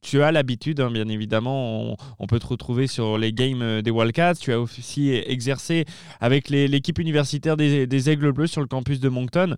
tu 0.00 0.22
as 0.22 0.32
l'habitude, 0.32 0.80
hein, 0.80 0.90
bien 0.90 1.08
évidemment, 1.08 1.96
on, 2.18 2.26
peut 2.26 2.38
te 2.38 2.46
retrouver 2.46 2.86
sur 2.86 3.18
les 3.18 3.32
games 3.32 3.62
euh, 3.62 3.82
des 3.82 3.90
Wildcats. 3.90 4.34
Tu 4.34 4.52
as 4.52 4.60
aussi 4.60 5.10
exercé 5.10 5.84
avec 6.20 6.48
l'équipe 6.48 6.98
universitaire 6.98 7.56
des, 7.56 8.10
Aigles 8.10 8.32
Bleus 8.32 8.46
sur 8.46 8.60
le 8.60 8.66
campus 8.66 9.00
de 9.00 9.08
Moncton. 9.08 9.56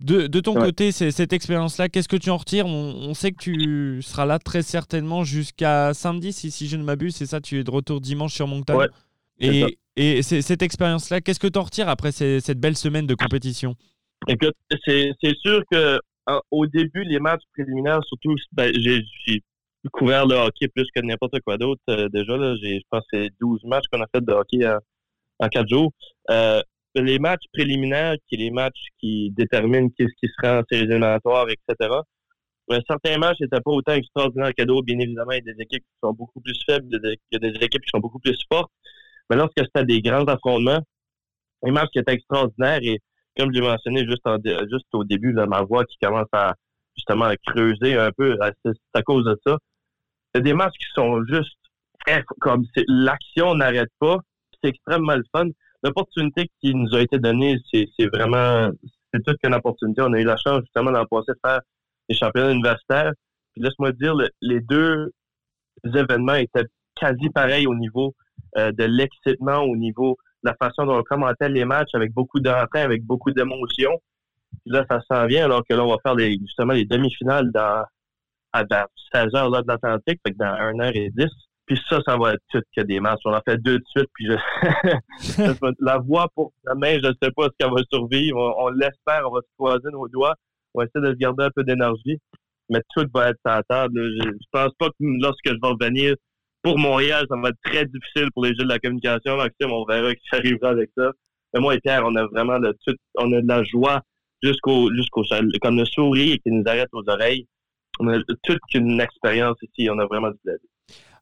De, 0.00 0.40
ton 0.40 0.54
côté, 0.54 0.92
cette 0.92 1.32
expérience-là, 1.32 1.88
qu'est-ce 1.88 2.08
que 2.08 2.16
tu 2.16 2.30
en 2.30 2.36
retires 2.36 2.66
on, 2.66 3.14
sait 3.14 3.32
que 3.32 3.38
tu 3.42 4.02
seras 4.02 4.26
là 4.26 4.38
très 4.38 4.62
certainement 4.62 5.24
jusqu'à 5.24 5.92
samedi, 5.92 6.32
si, 6.32 6.52
si 6.52 6.68
je 6.68 6.76
ne 6.76 6.84
m'abuse. 6.84 7.16
C'est 7.16 7.26
ça, 7.26 7.40
tu 7.40 7.58
es 7.58 7.64
de 7.64 7.70
retour 7.70 8.00
dimanche 8.00 8.34
sur 8.34 8.46
Moncton. 8.46 8.86
et, 9.40 9.78
et 9.96 10.22
cette 10.22 10.62
expérience-là, 10.62 11.20
qu'est-ce 11.20 11.40
que 11.40 11.48
tu 11.48 11.58
en 11.58 11.64
retires 11.64 11.88
après 11.88 12.12
cette 12.12 12.60
belle 12.60 12.76
semaine 12.76 13.06
de 13.06 13.14
compétition? 13.14 13.74
Écoute, 14.28 14.54
c'est 14.86 15.14
sûr 15.42 15.62
que 15.70 15.98
au 16.50 16.66
début, 16.66 17.02
les 17.04 17.18
matchs 17.18 17.42
préliminaires, 17.52 18.00
surtout, 18.04 18.34
ben, 18.52 18.72
j'ai 18.76 19.42
couvert 19.92 20.26
le 20.26 20.36
hockey 20.36 20.68
plus 20.68 20.86
que 20.94 21.00
n'importe 21.00 21.40
quoi 21.40 21.56
d'autre. 21.56 21.80
Euh, 21.88 22.08
déjà, 22.08 22.34
je 22.36 22.80
pense 22.90 23.04
que 23.12 23.24
c'est 23.24 23.30
12 23.40 23.64
matchs 23.64 23.84
qu'on 23.90 24.02
a 24.02 24.06
fait 24.14 24.24
de 24.24 24.32
hockey 24.32 24.60
en, 25.40 25.48
4 25.48 25.68
jours. 25.68 25.92
Euh, 26.30 26.60
les 27.00 27.18
matchs 27.18 27.44
préliminaires, 27.52 28.16
qui 28.28 28.36
les 28.36 28.50
matchs 28.50 28.86
qui 28.98 29.30
déterminent 29.30 29.88
qui, 29.90 30.06
qui 30.06 30.28
sera 30.36 30.60
en 30.60 30.62
séries 30.70 30.84
éliminatoires, 30.84 31.46
etc. 31.48 31.90
Un 32.70 32.80
certain 32.86 33.18
match 33.18 33.38
n'était 33.40 33.60
pas 33.60 33.70
autant 33.70 33.94
extraordinaire 33.94 34.52
que 34.56 34.64
d'autres. 34.64 34.84
Bien 34.84 34.98
évidemment, 34.98 35.32
il 35.32 35.44
y 35.46 35.50
a 35.50 35.54
des 35.54 35.62
équipes 35.62 35.82
qui 35.82 35.98
sont 36.02 36.12
beaucoup 36.12 36.40
plus 36.40 36.58
faibles, 36.66 36.86
il 36.90 37.16
y 37.32 37.36
a 37.36 37.38
des 37.38 37.64
équipes 37.64 37.82
qui 37.82 37.90
sont 37.90 38.00
beaucoup 38.00 38.18
plus 38.18 38.38
fortes. 38.52 38.70
Mais 39.30 39.36
lorsque 39.36 39.58
c'était 39.58 39.84
des 39.84 40.02
grands 40.02 40.24
affrontements, 40.24 40.80
les 41.62 41.70
matchs 41.70 41.90
qui 41.92 41.98
étaient 41.98 42.12
extraordinaires 42.12 42.80
et 42.82 43.00
comme 43.38 43.52
j'ai 43.54 43.60
mentionné 43.60 44.04
juste, 44.04 44.26
juste 44.70 44.86
au 44.92 45.04
début, 45.04 45.32
de 45.32 45.44
ma 45.44 45.62
voix 45.62 45.84
qui 45.84 45.96
commence 46.02 46.28
à 46.32 46.54
justement 46.96 47.26
à 47.26 47.36
creuser 47.36 47.96
un 47.96 48.10
peu, 48.16 48.36
c'est 48.64 48.74
à 48.94 49.02
cause 49.02 49.24
de 49.24 49.38
ça. 49.46 49.58
C'est 50.34 50.42
des 50.42 50.52
matchs 50.52 50.76
qui 50.78 50.88
sont 50.94 51.24
juste 51.26 51.56
comme 52.40 52.64
l'action 52.88 53.54
n'arrête 53.54 53.90
pas. 53.98 54.18
C'est 54.62 54.70
extrêmement 54.70 55.14
le 55.14 55.24
fun 55.32 55.48
l'opportunité 55.82 56.50
qui 56.60 56.74
nous 56.74 56.94
a 56.94 57.00
été 57.00 57.18
donnée, 57.18 57.56
c'est 57.72 58.06
vraiment, 58.12 58.70
c'est 59.12 59.22
toute 59.24 59.38
qu'une 59.38 59.54
opportunité. 59.54 60.02
On 60.02 60.12
a 60.12 60.20
eu 60.20 60.24
la 60.24 60.36
chance 60.36 60.60
justement 60.62 60.90
d'en 60.90 61.06
passer 61.06 61.32
de 61.32 61.38
faire 61.44 61.60
des 62.08 62.16
championnats 62.16 62.52
universitaires. 62.52 63.12
Puis 63.54 63.62
laisse-moi 63.62 63.92
dire, 63.92 64.14
les 64.40 64.60
deux 64.60 65.12
événements 65.84 66.34
étaient 66.34 66.66
quasi 66.94 67.30
pareils 67.30 67.66
au 67.66 67.74
niveau 67.74 68.14
euh, 68.56 68.72
de 68.72 68.84
l'excitement, 68.84 69.60
au 69.62 69.76
niveau 69.76 70.16
de 70.42 70.50
la 70.50 70.56
façon 70.56 70.86
dont 70.86 70.98
on 70.98 71.02
commentait 71.02 71.48
les 71.48 71.64
matchs 71.64 71.94
avec 71.94 72.12
beaucoup 72.12 72.40
d'entrain, 72.40 72.82
avec 72.82 73.04
beaucoup 73.04 73.30
d'émotion. 73.30 73.90
Puis 74.64 74.72
là, 74.72 74.84
ça 74.88 75.00
s'en 75.10 75.26
vient 75.26 75.44
alors 75.44 75.62
que 75.68 75.74
là, 75.74 75.84
on 75.84 75.90
va 75.90 75.98
faire 76.02 76.14
les, 76.14 76.38
justement 76.38 76.72
les 76.72 76.84
demi-finales 76.84 77.50
dans, 77.52 77.84
à, 78.52 78.64
16 79.12 79.34
heures 79.34 79.50
de 79.50 79.68
l'Atlantique, 79.68 80.20
fait 80.24 80.32
que 80.32 80.38
dans 80.38 80.46
1 80.46 80.80
heure 80.80 80.92
et 80.94 81.10
10. 81.10 81.26
Puis 81.68 81.78
ça, 81.86 82.00
ça 82.06 82.16
va 82.16 82.32
être 82.32 82.42
tout 82.50 82.62
que 82.74 82.82
des 82.82 82.98
matchs. 82.98 83.20
On 83.26 83.34
en 83.34 83.42
fait 83.46 83.58
deux 83.58 83.78
de 83.78 83.84
suite, 83.88 84.08
puis 84.14 84.26
je... 84.26 85.74
la 85.80 85.98
voix 85.98 86.26
pour 86.34 86.52
demain, 86.66 86.98
je 87.02 87.08
ne 87.08 87.14
sais 87.22 87.30
pas 87.30 87.44
ce 87.44 87.50
qu'elle 87.58 87.70
va 87.70 87.82
survivre. 87.92 88.38
On, 88.58 88.70
l'espère, 88.70 89.28
on 89.28 89.34
va 89.34 89.40
se 89.42 89.54
croiser 89.58 89.90
nos 89.92 90.08
doigts. 90.08 90.34
On 90.72 90.80
va 90.80 90.86
essayer 90.86 91.06
de 91.06 91.12
se 91.12 91.18
garder 91.18 91.44
un 91.44 91.50
peu 91.54 91.64
d'énergie. 91.64 92.18
Mais 92.70 92.80
tout 92.94 93.04
va 93.12 93.30
être 93.30 93.40
à 93.44 93.62
table. 93.62 94.00
Je, 94.00 94.28
ne 94.28 94.32
pense 94.50 94.72
pas 94.78 94.88
que 94.88 94.94
lorsque 95.00 95.46
je 95.46 95.52
vais 95.60 95.68
revenir 95.68 96.14
pour 96.62 96.78
Montréal, 96.78 97.26
ça 97.28 97.36
va 97.38 97.50
être 97.50 97.60
très 97.62 97.84
difficile 97.84 98.30
pour 98.32 98.44
les 98.44 98.50
jeux 98.50 98.64
de 98.64 98.68
la 98.68 98.78
communication. 98.78 99.36
Maxime, 99.36 99.70
on 99.70 99.84
verra 99.84 100.14
qui 100.14 100.22
arrivera 100.32 100.70
avec 100.70 100.90
ça. 100.96 101.12
Mais 101.52 101.60
moi 101.60 101.74
et 101.74 101.80
Pierre, 101.80 102.02
on 102.06 102.16
a 102.16 102.24
vraiment 102.26 102.58
de, 102.58 102.74
tout, 102.86 102.96
on 103.16 103.30
a 103.34 103.42
de 103.42 103.48
la 103.48 103.62
joie 103.64 104.00
jusqu'au 104.42 104.90
jusqu'au 104.94 105.22
comme 105.60 105.76
le 105.76 105.84
sourire 105.84 106.36
qui 106.42 106.50
nous 106.50 106.64
arrête 106.66 106.88
aux 106.92 107.04
oreilles. 107.08 107.46
On 108.00 108.08
a 108.08 108.18
toute 108.42 108.60
une 108.74 109.00
expérience 109.00 109.56
ici. 109.62 109.90
On 109.90 109.98
a 109.98 110.06
vraiment 110.06 110.30
du 110.30 110.38
plaisir. 110.42 110.60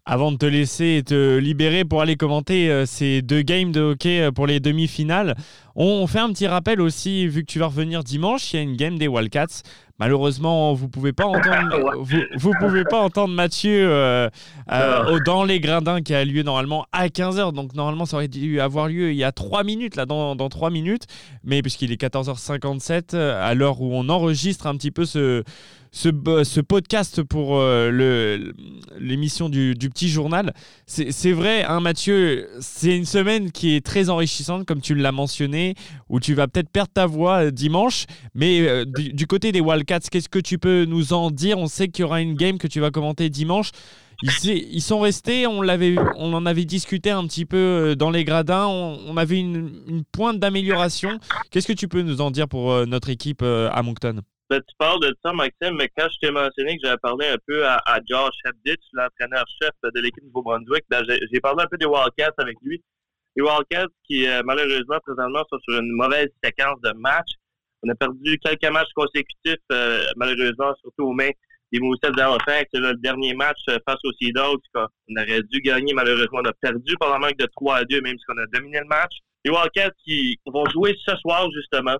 Avant 0.08 0.30
de 0.30 0.36
te 0.36 0.46
laisser 0.46 1.02
te 1.04 1.36
libérer 1.36 1.84
pour 1.84 2.00
aller 2.00 2.14
commenter 2.14 2.70
euh, 2.70 2.86
ces 2.86 3.22
deux 3.22 3.42
games 3.42 3.72
de 3.72 3.80
hockey 3.80 4.20
euh, 4.20 4.30
pour 4.30 4.46
les 4.46 4.60
demi-finales, 4.60 5.34
on 5.74 6.06
fait 6.06 6.20
un 6.20 6.28
petit 6.28 6.46
rappel 6.46 6.80
aussi, 6.80 7.26
vu 7.26 7.40
que 7.40 7.50
tu 7.50 7.58
vas 7.58 7.66
revenir 7.66 8.04
dimanche, 8.04 8.52
il 8.52 8.56
y 8.56 8.58
a 8.60 8.62
une 8.62 8.76
game 8.76 8.98
des 8.98 9.08
Wildcats. 9.08 9.62
Malheureusement, 9.98 10.74
vous 10.74 10.88
pouvez 10.88 11.12
pas 11.12 11.24
entendre, 11.24 12.04
vous, 12.36 12.52
pouvez 12.60 12.84
pas 12.84 13.00
entendre 13.00 13.34
Mathieu 13.34 13.88
euh, 13.90 14.30
dans 15.24 15.42
les 15.42 15.58
Grindins 15.58 16.00
qui 16.02 16.14
a 16.14 16.24
lieu 16.24 16.44
normalement 16.44 16.86
à 16.92 17.08
15h. 17.08 17.52
Donc 17.52 17.74
normalement, 17.74 18.06
ça 18.06 18.18
aurait 18.18 18.28
dû 18.28 18.60
avoir 18.60 18.86
lieu 18.86 19.10
il 19.10 19.16
y 19.16 19.24
a 19.24 19.32
3 19.32 19.64
minutes, 19.64 19.96
là, 19.96 20.06
dans, 20.06 20.36
dans 20.36 20.48
3 20.48 20.70
minutes. 20.70 21.06
Mais 21.42 21.62
puisqu'il 21.62 21.90
est 21.90 22.00
14h57, 22.00 23.16
à 23.16 23.54
l'heure 23.54 23.80
où 23.80 23.92
on 23.92 24.08
enregistre 24.08 24.68
un 24.68 24.76
petit 24.76 24.92
peu 24.92 25.04
ce, 25.04 25.42
ce, 25.96 26.60
podcast 26.60 27.22
pour 27.22 27.56
euh, 27.56 28.52
l'émission 29.00 29.48
du, 29.48 29.74
petit 29.74 30.08
journal. 30.08 30.52
C'est 30.86 31.32
vrai, 31.32 31.64
hein, 31.64 31.80
Mathieu, 31.80 32.48
c'est 32.60 32.94
une 32.94 33.06
semaine 33.06 33.50
qui 33.50 33.74
est 33.74 33.84
très 33.84 34.10
enrichissante, 34.10 34.66
comme 34.66 34.82
tu 34.82 34.94
l'as 34.94 35.12
mentionné, 35.12 35.74
où 36.10 36.20
tu 36.20 36.34
vas 36.34 36.48
peut-être 36.48 36.68
perdre 36.68 36.92
ta 36.92 37.06
voix 37.06 37.46
euh, 37.46 37.50
dimanche. 37.50 38.04
Mais 38.34 38.60
euh, 38.60 38.84
du, 38.84 39.26
côté 39.26 39.52
des 39.52 39.60
Wildcats, 39.60 40.00
qu'est-ce 40.10 40.28
que 40.28 40.38
tu 40.38 40.58
peux 40.58 40.84
nous 40.84 41.14
en 41.14 41.30
dire? 41.30 41.58
On 41.58 41.66
sait 41.66 41.88
qu'il 41.88 42.02
y 42.02 42.04
aura 42.04 42.20
une 42.20 42.34
game 42.34 42.58
que 42.58 42.68
tu 42.68 42.78
vas 42.80 42.90
commenter 42.90 43.30
dimanche. 43.30 43.70
Ils, 44.22 44.80
sont 44.80 45.00
restés, 45.00 45.46
on, 45.46 45.60
on 45.60 46.32
en 46.32 46.46
avait 46.46 46.64
discuté 46.64 47.10
un 47.10 47.26
petit 47.26 47.44
peu 47.44 47.94
dans 47.98 48.10
les 48.10 48.24
gradins, 48.24 48.66
on, 48.66 49.14
avait 49.18 49.38
une, 49.38 49.82
une 49.86 50.04
pointe 50.04 50.38
d'amélioration. 50.38 51.18
Qu'est-ce 51.50 51.66
que 51.66 51.74
tu 51.74 51.86
peux 51.86 52.00
nous 52.00 52.22
en 52.22 52.30
dire 52.30 52.48
pour 52.48 52.86
notre 52.86 53.10
équipe 53.10 53.42
à 53.42 53.82
Moncton? 53.82 54.22
Ben, 54.48 54.60
tu 54.60 54.74
parles 54.78 55.00
de 55.00 55.12
ça, 55.24 55.32
Maxime, 55.32 55.76
mais 55.76 55.90
quand 55.96 56.06
je 56.08 56.18
t'ai 56.20 56.30
mentionné 56.30 56.76
que 56.76 56.86
j'avais 56.86 56.98
parlé 56.98 57.26
un 57.26 57.38
peu 57.46 57.66
à, 57.66 57.80
Josh 58.08 58.34
Hebditch, 58.44 58.82
l'entraîneur-chef 58.92 59.72
de 59.82 60.00
l'équipe 60.00 60.22
de 60.22 60.26
Nouveau-Brunswick, 60.26 60.84
ben, 60.88 61.02
j'ai 61.08 61.40
parlé 61.40 61.64
un 61.64 61.66
peu 61.66 61.76
des 61.76 61.86
Wildcats 61.86 62.34
avec 62.38 62.56
lui. 62.62 62.80
Les 63.34 63.42
Wildcats 63.42 63.88
qui, 64.04 64.26
euh, 64.26 64.42
malheureusement, 64.44 64.98
présentement, 65.04 65.42
sont 65.50 65.58
sur 65.68 65.80
une 65.80 65.92
mauvaise 65.92 66.28
séquence 66.42 66.80
de 66.82 66.92
matchs. 66.92 67.34
On 67.82 67.90
a 67.90 67.94
perdu 67.94 68.38
quelques 68.38 68.72
matchs 68.72 68.92
consécutifs, 68.94 69.62
euh, 69.72 70.06
malheureusement, 70.16 70.74
surtout 70.80 71.08
aux 71.08 71.12
mains 71.12 71.30
des 71.72 71.80
Moussets 71.80 72.12
d'Halifax. 72.12 72.70
C'est 72.72 72.80
le 72.80 72.94
dernier 72.94 73.34
match 73.34 73.58
euh, 73.68 73.78
face 73.86 73.98
aux 74.04 74.12
Sea 74.12 74.32
qu'on 74.32 74.86
aurait 75.20 75.42
dû 75.50 75.60
gagner. 75.60 75.92
Malheureusement, 75.92 76.38
on 76.42 76.48
a 76.48 76.52
perdu 76.52 76.94
par 76.98 77.10
la 77.10 77.18
manque 77.18 77.36
de 77.36 77.46
3 77.56 77.78
à 77.78 77.84
2, 77.84 78.00
même 78.00 78.16
si 78.16 78.24
on 78.28 78.38
a 78.38 78.46
dominé 78.46 78.78
le 78.78 78.86
match. 78.86 79.12
Les 79.44 79.50
Wildcats 79.50 79.94
qui 80.04 80.38
vont 80.46 80.64
jouer 80.70 80.96
ce 81.04 81.14
soir, 81.16 81.46
justement, 81.52 81.96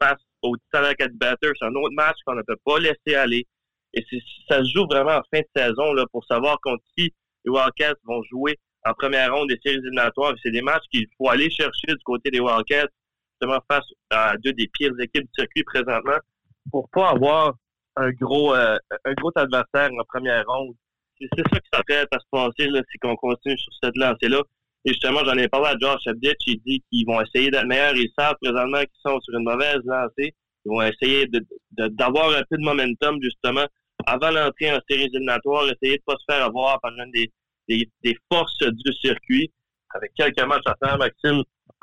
face 0.00 0.20
au 0.44 0.56
Titan 0.56 1.06
Batters. 1.14 1.52
C'est 1.58 1.66
un 1.66 1.74
autre 1.74 1.94
match 1.94 2.16
qu'on 2.26 2.34
ne 2.34 2.42
peut 2.42 2.58
pas 2.64 2.78
laisser 2.78 3.16
aller. 3.16 3.46
Et 3.94 4.04
ça 4.48 4.58
se 4.58 4.70
joue 4.74 4.86
vraiment 4.86 5.16
en 5.16 5.22
fin 5.32 5.40
de 5.40 5.48
saison 5.56 5.92
là, 5.92 6.04
pour 6.12 6.24
savoir 6.26 6.58
contre 6.62 6.82
qui 6.96 7.12
les 7.44 7.50
Wildcats 7.50 7.94
vont 8.04 8.22
jouer 8.24 8.58
en 8.84 8.92
première 8.94 9.32
ronde 9.34 9.48
des 9.48 9.58
séries 9.64 9.78
éliminatoires. 9.78 10.34
C'est 10.42 10.50
des 10.50 10.62
matchs 10.62 10.84
qu'il 10.90 11.06
faut 11.16 11.28
aller 11.28 11.50
chercher 11.50 11.88
du 11.88 12.02
côté 12.04 12.30
des 12.30 12.40
Wildcats 12.40 12.88
justement 13.32 13.60
face 13.70 13.86
à 14.10 14.36
deux 14.38 14.52
des 14.52 14.68
pires 14.68 14.92
équipes 15.00 15.24
du 15.24 15.32
circuit 15.36 15.64
présentement 15.64 16.18
pour 16.70 16.88
pas 16.90 17.10
avoir 17.10 17.54
un 17.96 18.10
gros 18.10 18.54
euh, 18.54 18.76
un 19.04 19.12
gros 19.14 19.30
adversaire 19.36 19.90
en 19.92 20.04
première 20.08 20.44
ronde. 20.46 20.74
C'est 21.20 21.28
ça 21.36 21.60
qui 21.60 21.68
s'apprête 21.72 22.08
à 22.10 22.18
se 22.18 22.26
passer, 22.30 22.68
là, 22.68 22.80
c'est 22.90 22.98
qu'on 22.98 23.14
continue 23.16 23.56
sur 23.56 23.72
cette 23.82 23.96
lancée-là. 23.96 24.42
Et 24.84 24.90
justement, 24.90 25.24
j'en 25.24 25.36
ai 25.36 25.48
parlé 25.48 25.68
à 25.68 25.76
Josh 25.80 26.06
Abditch, 26.06 26.36
il 26.46 26.60
dit 26.66 26.82
qu'ils 26.90 27.06
vont 27.06 27.20
essayer 27.20 27.50
d'être 27.50 27.66
meilleurs. 27.66 27.96
Ils 27.96 28.12
savent 28.18 28.36
présentement 28.40 28.80
qu'ils 28.80 29.10
sont 29.10 29.20
sur 29.20 29.38
une 29.38 29.44
mauvaise 29.44 29.80
lancée. 29.84 30.34
Ils 30.66 30.70
vont 30.70 30.82
essayer 30.82 31.26
d'avoir 31.72 32.30
de, 32.30 32.36
un 32.36 32.42
peu 32.48 32.56
de 32.56 32.64
momentum, 32.64 33.18
justement, 33.22 33.66
avant 34.06 34.30
l'entrée 34.30 34.72
en 34.72 34.80
séries 34.88 35.04
éliminatoires, 35.04 35.64
essayer 35.64 35.98
de 35.98 36.02
pas 36.04 36.16
se 36.16 36.24
faire 36.32 36.44
avoir 36.44 36.80
par 36.80 36.92
une 36.92 37.10
des, 37.12 37.30
des, 37.68 38.16
forces 38.30 38.58
du 38.58 38.92
circuit. 39.00 39.50
Avec 39.94 40.12
quelques 40.14 40.42
matchs 40.42 40.66
à 40.66 40.74
faire, 40.84 40.98
Maxime, 40.98 41.42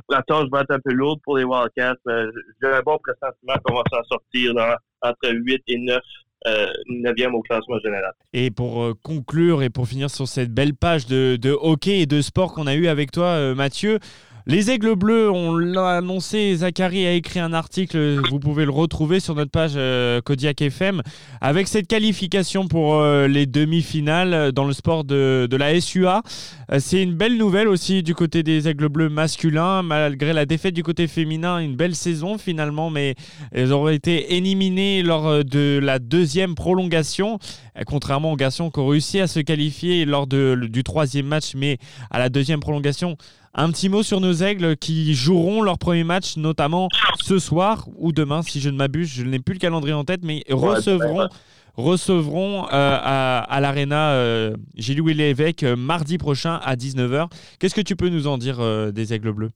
la 0.09 0.21
tâche 0.23 0.47
va 0.51 0.61
être 0.61 0.71
un 0.71 0.79
peu 0.79 0.91
lourde 0.91 1.19
pour 1.23 1.37
les 1.37 1.43
Wildcats, 1.43 1.95
j'ai 2.05 2.67
un 2.67 2.81
bon 2.81 2.97
pressentiment 2.97 3.55
qu'on 3.63 3.75
va 3.75 3.83
s'en 3.91 4.03
sortir 4.03 4.53
entre 5.01 5.29
8 5.29 5.63
et 5.67 5.77
9 5.77 6.01
euh, 6.47 6.67
9e 6.89 7.33
au 7.33 7.41
classement 7.41 7.79
général. 7.83 8.13
Et 8.33 8.51
pour 8.51 8.83
euh, 8.83 8.93
conclure 9.03 9.63
et 9.63 9.69
pour 9.69 9.87
finir 9.87 10.09
sur 10.09 10.27
cette 10.27 10.51
belle 10.51 10.73
page 10.73 11.05
de, 11.05 11.37
de 11.39 11.51
hockey 11.51 11.99
et 11.99 12.05
de 12.05 12.21
sport 12.21 12.53
qu'on 12.53 12.67
a 12.67 12.75
eu 12.75 12.87
avec 12.87 13.11
toi, 13.11 13.25
euh, 13.25 13.55
Mathieu, 13.55 13.99
les 14.47 14.71
Aigles 14.71 14.95
Bleus, 14.95 15.29
on 15.29 15.55
l'a 15.55 15.97
annoncé, 15.97 16.55
Zachary 16.55 17.05
a 17.05 17.13
écrit 17.13 17.39
un 17.39 17.53
article, 17.53 18.21
vous 18.29 18.39
pouvez 18.39 18.65
le 18.65 18.71
retrouver 18.71 19.19
sur 19.19 19.35
notre 19.35 19.51
page 19.51 19.73
euh, 19.75 20.19
Kodiak 20.21 20.61
FM, 20.61 21.01
avec 21.41 21.67
cette 21.67 21.87
qualification 21.87 22.67
pour 22.67 22.95
euh, 22.95 23.27
les 23.27 23.45
demi-finales 23.45 24.51
dans 24.51 24.65
le 24.65 24.73
sport 24.73 25.03
de, 25.03 25.47
la 25.51 25.79
SUA. 25.79 26.23
Euh, 26.71 26.79
c'est 26.79 27.03
une 27.03 27.13
belle 27.13 27.37
nouvelle 27.37 27.67
aussi 27.67 28.01
du 28.01 28.15
côté 28.15 28.41
des 28.41 28.67
Aigles 28.67 28.89
Bleus 28.89 29.09
masculins, 29.09 29.83
malgré 29.83 30.33
la 30.33 30.47
défaite 30.47 30.73
du 30.73 30.83
côté 30.83 31.07
féminin, 31.07 31.59
une 31.59 31.75
belle 31.75 31.95
saison 31.95 32.39
finalement, 32.39 32.89
mais 32.89 33.13
elles 33.51 33.71
auraient 33.71 33.95
été 33.95 34.35
éliminées 34.35 35.03
lors 35.03 35.43
de 35.45 35.79
la 35.81 35.99
deuxième 35.99 36.55
prolongation, 36.55 37.37
contrairement 37.85 38.31
aux 38.31 38.37
garçons 38.37 38.71
qui 38.71 38.79
ont 38.79 38.87
réussi 38.87 39.19
à 39.19 39.27
se 39.27 39.39
qualifier 39.39 40.05
lors 40.05 40.25
du 40.25 40.83
troisième 40.83 41.27
match, 41.27 41.53
mais 41.55 41.77
à 42.09 42.17
la 42.17 42.29
deuxième 42.29 42.59
prolongation, 42.59 43.17
un 43.53 43.69
petit 43.71 43.89
mot 43.89 44.03
sur 44.03 44.21
nos 44.21 44.33
aigles 44.33 44.77
qui 44.77 45.13
joueront 45.13 45.61
leur 45.61 45.77
premier 45.77 46.03
match, 46.03 46.37
notamment 46.37 46.87
ce 47.21 47.39
soir 47.39 47.87
ou 47.97 48.11
demain, 48.11 48.41
si 48.41 48.59
je 48.59 48.69
ne 48.69 48.77
m'abuse. 48.77 49.09
Je 49.09 49.23
n'ai 49.23 49.39
plus 49.39 49.53
le 49.53 49.59
calendrier 49.59 49.93
en 49.93 50.05
tête, 50.05 50.21
mais 50.23 50.43
recevront, 50.49 51.27
recevront 51.75 52.65
euh, 52.65 52.67
à, 52.71 53.39
à 53.39 53.59
l'Arena 53.59 54.13
euh, 54.13 54.55
Gilles 54.75 55.01
Lévesque 55.01 55.63
euh, 55.63 55.75
mardi 55.75 56.17
prochain 56.17 56.59
à 56.63 56.75
19h. 56.75 57.27
Qu'est-ce 57.59 57.75
que 57.75 57.81
tu 57.81 57.95
peux 57.95 58.09
nous 58.09 58.27
en 58.27 58.37
dire 58.37 58.59
des 58.91 59.13
aigles 59.13 59.31
bleus? 59.31 59.49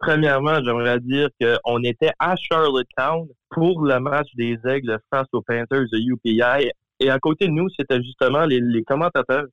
premièrement, 0.00 0.54
j'aimerais 0.64 0.98
dire 0.98 1.28
qu'on 1.40 1.80
était 1.84 2.10
à 2.18 2.34
Charlottetown 2.34 3.28
pour 3.50 3.84
le 3.84 4.00
match 4.00 4.26
des 4.34 4.58
aigles 4.64 4.98
face 5.10 5.28
aux 5.32 5.42
Panthers 5.42 5.86
de 5.92 5.98
UPI. 5.98 6.72
Et 6.98 7.08
à 7.08 7.20
côté 7.20 7.46
de 7.46 7.52
nous, 7.52 7.68
c'était 7.78 8.02
justement 8.02 8.44
les, 8.46 8.82
commentateurs 8.82 9.44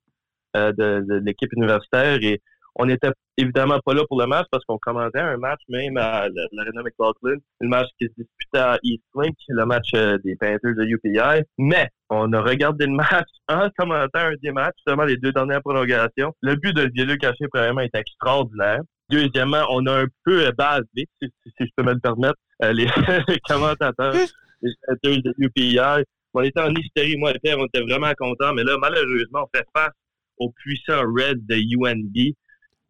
de, 0.54 0.72
de 0.72 1.22
l'équipe 1.24 1.52
universitaire 1.52 2.18
et 2.22 2.40
on 2.80 2.86
n'était 2.86 3.10
évidemment 3.36 3.78
pas 3.84 3.92
là 3.92 4.02
pour 4.08 4.18
le 4.18 4.26
match 4.26 4.46
parce 4.50 4.64
qu'on 4.64 4.78
commentait 4.78 5.20
un 5.20 5.36
match 5.36 5.60
même 5.68 5.98
à 5.98 6.28
l'Arena 6.52 6.82
McLaughlin, 6.82 7.38
le 7.60 7.68
match 7.68 7.88
qui 7.98 8.06
se 8.06 8.12
disputait 8.16 8.58
à 8.58 8.78
Eastlink, 8.82 9.36
le 9.48 9.66
match 9.66 9.90
euh, 9.94 10.16
des 10.24 10.34
Panthers 10.36 10.74
de 10.74 10.84
UPI. 10.84 11.44
Mais 11.58 11.88
on 12.08 12.32
a 12.32 12.40
regardé 12.40 12.86
le 12.86 12.92
match 12.92 13.28
en 13.48 13.68
commentant 13.76 14.20
un 14.20 14.32
des 14.42 14.50
matchs, 14.50 14.76
justement 14.78 15.04
les 15.04 15.18
deux 15.18 15.32
dernières 15.32 15.60
prolongations. 15.60 16.34
Le 16.40 16.56
but 16.56 16.74
de 16.74 16.90
Vieux 16.94 17.16
Caché, 17.16 17.46
premièrement, 17.52 17.82
est 17.82 17.94
extraordinaire. 17.94 18.80
Deuxièmement, 19.10 19.66
on 19.70 19.84
a 19.86 20.02
un 20.02 20.06
peu 20.24 20.46
euh, 20.46 20.52
basé, 20.56 21.06
si, 21.20 21.30
je 21.58 21.66
peux 21.76 21.82
me 21.82 21.92
le 21.92 22.00
permettre, 22.00 22.38
euh, 22.64 22.72
les, 22.72 22.86
commentateurs 23.46 24.14
des 24.62 24.72
Panthers 24.86 25.22
de 25.22 25.34
UPI. 25.36 25.78
On 26.32 26.40
était 26.42 26.60
en 26.60 26.72
hystérie, 26.74 27.16
moi 27.18 27.32
et 27.32 27.38
Pierre, 27.40 27.58
on 27.58 27.66
était 27.66 27.82
vraiment 27.82 28.12
contents, 28.16 28.54
mais 28.54 28.64
là, 28.64 28.78
malheureusement, 28.80 29.48
on 29.52 29.58
fait 29.58 29.66
face 29.76 29.92
aux 30.38 30.50
puissants 30.50 31.02
Reds 31.02 31.44
de 31.48 31.56
UNB 31.56 32.34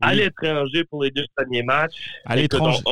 à 0.01 0.15
l'étranger 0.15 0.85
pour 0.85 1.03
les 1.05 1.11
deux 1.11 1.27
derniers 1.37 1.63
matchs. 1.63 2.11
À 2.25 2.37
l'étranger. 2.37 2.83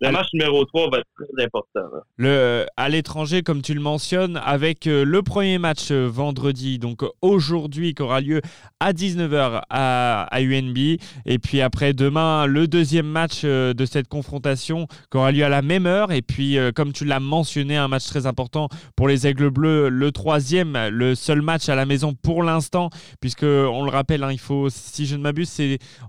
Le 0.00 0.10
match 0.10 0.28
numéro 0.32 0.64
3 0.64 0.90
va 0.90 0.98
être 0.98 1.08
très 1.16 1.44
important. 1.44 1.80
Le, 2.16 2.66
à 2.76 2.88
l'étranger, 2.88 3.42
comme 3.42 3.62
tu 3.62 3.74
le 3.74 3.80
mentionnes, 3.80 4.40
avec 4.44 4.86
euh, 4.86 5.04
le 5.04 5.22
premier 5.22 5.58
match 5.58 5.90
euh, 5.90 6.06
vendredi, 6.06 6.78
donc 6.78 7.02
aujourd'hui, 7.22 7.94
qui 7.94 8.02
aura 8.02 8.20
lieu 8.20 8.40
à 8.80 8.92
19h 8.92 9.62
à, 9.68 10.22
à, 10.22 10.40
UNB. 10.40 10.78
Et 11.26 11.38
puis 11.38 11.60
après, 11.60 11.92
demain, 11.92 12.46
le 12.46 12.66
deuxième 12.66 13.06
match 13.06 13.42
euh, 13.44 13.74
de 13.74 13.84
cette 13.84 14.08
confrontation 14.08 14.86
qui 15.10 15.18
aura 15.18 15.32
lieu 15.32 15.44
à 15.44 15.48
la 15.48 15.62
même 15.62 15.86
heure. 15.86 16.12
Et 16.12 16.22
puis, 16.22 16.56
comme 16.74 16.92
tu 16.92 17.04
l'as 17.04 17.20
mentionné, 17.20 17.76
un 17.76 17.88
match 17.88 18.06
très 18.06 18.26
important 18.26 18.68
pour 18.96 19.08
les 19.08 19.26
Aigles 19.26 19.50
Bleus, 19.50 19.88
le 19.88 20.12
troisième, 20.12 20.78
le 20.88 21.14
seul 21.14 21.42
match 21.42 21.68
à 21.68 21.74
la 21.74 21.86
maison 21.86 22.14
pour 22.14 22.42
l'instant, 22.42 22.90
puisque 23.20 23.42
on 23.42 23.84
le 23.84 23.90
rappelle, 23.90 24.22
hein, 24.24 24.32
il 24.32 24.38
faut, 24.38 24.68
si 24.70 25.06
je 25.06 25.16
ne 25.16 25.22
m'abuse, 25.22 25.54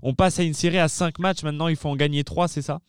on 0.02 0.14
passe 0.14 0.38
à 0.38 0.42
une 0.42 0.54
série 0.54 0.78
à 0.78 0.88
5 0.88 1.18
matchs. 1.18 1.42
Maintenant, 1.42 1.68
il 1.68 1.76
faut 1.76 1.88
en 1.88 1.96
gagner 1.96 2.24
3, 2.24 2.48
c'est 2.48 2.62
ça? 2.62 2.80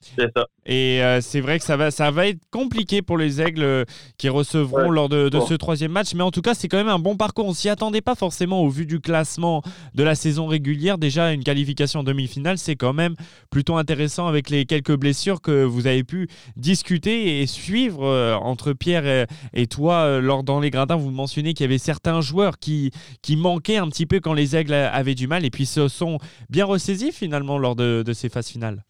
C'est 0.00 0.30
ça. 0.36 0.46
Et 0.64 1.02
euh, 1.02 1.20
c'est 1.20 1.40
vrai 1.40 1.58
que 1.58 1.64
ça 1.64 1.76
va, 1.76 1.90
ça 1.90 2.10
va 2.10 2.28
être 2.28 2.40
compliqué 2.50 3.02
pour 3.02 3.18
les 3.18 3.40
Aigles 3.40 3.62
euh, 3.62 3.84
qui 4.16 4.28
recevront 4.28 4.90
lors 4.90 5.08
de, 5.08 5.30
ce 5.40 5.54
troisième 5.54 5.90
match. 5.90 6.14
Mais 6.14 6.22
en 6.22 6.30
tout 6.30 6.40
cas, 6.40 6.54
c'est 6.54 6.68
quand 6.68 6.76
même 6.76 6.88
un 6.88 7.00
bon 7.00 7.16
parcours. 7.16 7.46
On 7.46 7.52
s'y 7.52 7.68
attendait 7.68 8.00
pas 8.00 8.14
forcément 8.14 8.62
au 8.62 8.68
vu 8.68 8.86
du 8.86 9.00
classement 9.00 9.62
de 9.94 10.02
la 10.04 10.14
saison 10.14 10.46
régulière. 10.46 10.98
Déjà, 10.98 11.32
une 11.32 11.42
qualification 11.42 12.00
en 12.00 12.04
demi-finale, 12.04 12.58
c'est 12.58 12.76
quand 12.76 12.92
même 12.92 13.16
plutôt 13.50 13.76
intéressant 13.76 14.28
avec 14.28 14.50
les 14.50 14.66
quelques 14.66 14.96
blessures 14.96 15.40
que 15.40 15.64
vous 15.64 15.86
avez 15.88 16.04
pu 16.04 16.28
discuter 16.56 17.40
et 17.40 17.46
suivre 17.46 18.04
euh, 18.04 18.36
entre 18.36 18.72
Pierre 18.72 19.26
et, 19.52 19.66
toi. 19.66 20.20
lors 20.20 20.44
dans 20.44 20.60
les 20.60 20.70
gradins, 20.70 20.96
vous 20.96 21.10
mentionnez 21.10 21.54
qu'il 21.54 21.64
y 21.64 21.68
avait 21.68 21.78
certains 21.78 22.20
joueurs 22.20 22.58
qui, 22.58 22.92
qui 23.22 23.36
manquaient 23.36 23.78
un 23.78 23.88
petit 23.88 24.06
peu 24.06 24.20
quand 24.20 24.32
les 24.32 24.54
Aigles 24.54 24.74
avaient 24.74 25.16
du 25.16 25.26
mal 25.26 25.44
et 25.44 25.50
puis 25.50 25.66
se 25.66 25.88
sont 25.88 26.18
bien 26.50 26.64
ressaisis 26.64 27.12
finalement 27.12 27.58
lors 27.58 27.74
de 27.74 28.12
ces 28.12 28.28
phases 28.28 28.48
finales 28.48 28.84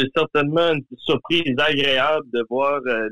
c'est 0.00 0.10
certainement 0.16 0.72
une 0.72 0.84
surprise 0.96 1.54
agréable 1.58 2.26
de 2.32 2.44
voir 2.48 2.80
euh, 2.86 3.08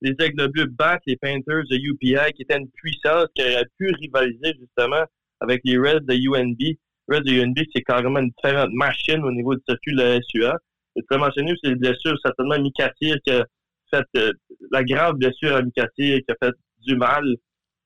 les 0.00 0.14
Aigles 0.18 0.48
Bleus 0.48 0.66
battre 0.66 1.02
les 1.06 1.16
Panthers 1.16 1.64
de 1.70 1.76
UPI, 1.76 2.32
qui 2.34 2.42
étaient 2.42 2.58
une 2.58 2.70
puissance 2.70 3.26
qui 3.34 3.42
aurait 3.42 3.66
pu 3.78 3.92
rivaliser 4.00 4.54
justement 4.58 5.04
avec 5.40 5.60
les 5.64 5.78
Reds 5.78 6.00
de 6.00 6.14
UNB. 6.14 6.76
Reds 7.08 7.22
de 7.22 7.32
UNB, 7.32 7.58
c'est 7.74 7.82
carrément 7.82 8.20
une 8.20 8.30
différente 8.30 8.70
machine 8.72 9.22
au 9.24 9.32
niveau 9.32 9.54
du 9.54 9.62
circuit 9.68 9.94
de 9.94 10.02
la 10.02 10.20
SUA. 10.22 10.56
Et 10.96 11.02
très 11.08 11.18
mentionné, 11.18 11.54
c'est 11.62 11.70
les 11.70 11.76
blessures, 11.76 12.16
certainement 12.24 12.58
Mikatir 12.58 13.16
qui 13.24 13.32
a 13.32 13.46
fait 13.92 14.04
euh, 14.16 14.32
la 14.70 14.84
grave 14.84 15.14
blessure 15.14 15.56
à 15.56 15.62
Mikatir 15.62 16.18
qui 16.18 16.32
a 16.32 16.34
fait 16.42 16.54
du 16.86 16.96
mal 16.96 17.24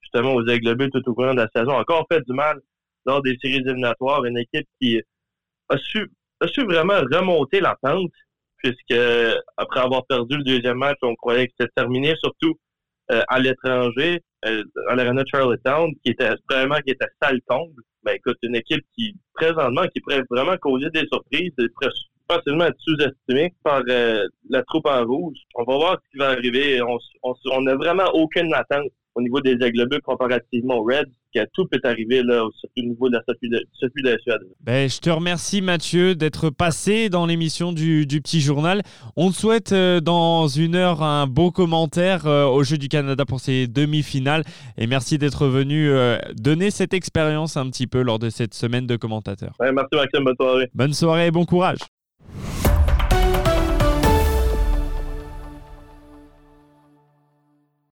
justement 0.00 0.34
aux 0.34 0.46
Aigles 0.46 0.74
Bleus 0.74 0.90
tout 0.90 1.02
au 1.08 1.14
cours 1.14 1.26
de 1.26 1.36
la 1.36 1.48
saison. 1.54 1.72
Encore 1.72 2.06
fait 2.10 2.20
du 2.26 2.32
mal 2.32 2.60
lors 3.04 3.22
des 3.22 3.36
séries 3.40 3.56
éliminatoires. 3.56 4.24
Une 4.24 4.38
équipe 4.38 4.66
qui 4.80 5.00
a 5.68 5.76
su, 5.78 6.10
a 6.40 6.48
su 6.48 6.64
vraiment 6.64 7.00
remonter 7.12 7.60
la 7.60 7.76
pente 7.80 8.12
puisque 8.58 9.00
après 9.56 9.80
avoir 9.80 10.06
perdu 10.06 10.36
le 10.36 10.44
deuxième 10.44 10.78
match, 10.78 10.98
on 11.02 11.14
croyait 11.14 11.46
que 11.46 11.52
c'était 11.58 11.72
terminé, 11.74 12.14
surtout 12.22 12.54
euh, 13.12 13.22
à 13.28 13.38
l'étranger, 13.38 14.20
euh, 14.46 14.64
à 14.88 14.94
l'Arena 14.96 15.22
Charlottetown, 15.26 15.92
qui 16.04 16.12
était 16.12 16.30
vraiment 16.50 16.76
qui 16.84 16.90
était 16.90 17.06
sale 17.22 17.40
comble. 17.46 17.82
Ben 18.02 18.14
écoute, 18.14 18.38
une 18.42 18.56
équipe 18.56 18.84
qui 18.96 19.14
présentement 19.34 19.86
qui 19.94 20.00
pourrait 20.00 20.24
vraiment 20.30 20.56
causer 20.56 20.90
des 20.90 21.06
surprises, 21.12 21.52
facilement 22.28 22.64
être 22.66 22.80
sous-estimée 22.80 23.54
par 23.62 23.82
euh, 23.88 24.26
la 24.50 24.62
troupe 24.64 24.86
en 24.86 25.04
rouge. 25.04 25.38
On 25.54 25.64
va 25.64 25.76
voir 25.76 25.98
ce 26.04 26.10
qui 26.10 26.18
va 26.18 26.30
arriver. 26.30 26.80
On 26.82 27.60
n'a 27.60 27.76
vraiment 27.76 28.06
aucune 28.12 28.52
attente 28.54 28.90
au 29.16 29.22
niveau 29.22 29.40
des 29.40 29.56
Aigles 29.60 29.88
comparativement 30.04 30.76
aux 30.76 30.84
Reds 30.84 31.10
tout 31.52 31.66
peut 31.66 31.80
arriver 31.84 32.22
là, 32.22 32.44
au 32.44 32.50
niveau 32.80 33.08
de 33.08 33.14
la 33.14 33.22
circuit 33.24 33.48
de, 34.02 34.08
la 34.10 34.18
Suède. 34.18 34.40
Ben, 34.62 34.88
je 34.88 34.98
te 34.98 35.10
remercie 35.10 35.60
Mathieu 35.60 36.14
d'être 36.14 36.50
passé 36.50 37.08
dans 37.08 37.26
l'émission 37.26 37.72
du, 37.72 38.06
Petit 38.06 38.40
Journal. 38.40 38.82
On 39.16 39.30
te 39.30 39.36
souhaite 39.36 39.72
euh, 39.72 40.00
dans 40.00 40.48
une 40.48 40.74
heure 40.74 41.02
un 41.02 41.26
beau 41.26 41.50
commentaire 41.50 42.26
euh, 42.26 42.46
au 42.46 42.62
Jeu 42.62 42.78
du 42.78 42.88
Canada 42.88 43.24
pour 43.26 43.40
ces 43.40 43.66
demi-finales 43.66 44.42
et 44.78 44.86
merci 44.86 45.18
d'être 45.18 45.46
venu 45.46 45.90
euh, 45.90 46.16
donner 46.34 46.70
cette 46.70 46.94
expérience 46.94 47.56
un 47.56 47.68
petit 47.68 47.86
peu 47.86 48.02
lors 48.02 48.18
de 48.18 48.30
cette 48.30 48.54
semaine 48.54 48.86
de 48.86 48.96
commentateurs. 48.96 49.52
merci 49.60 49.94
Maxime, 49.94 50.24
bonne 50.24 50.36
soirée. 50.36 50.70
Bonne 50.74 50.94
soirée 50.94 51.26
et 51.26 51.30
bon 51.30 51.44
courage. 51.44 51.78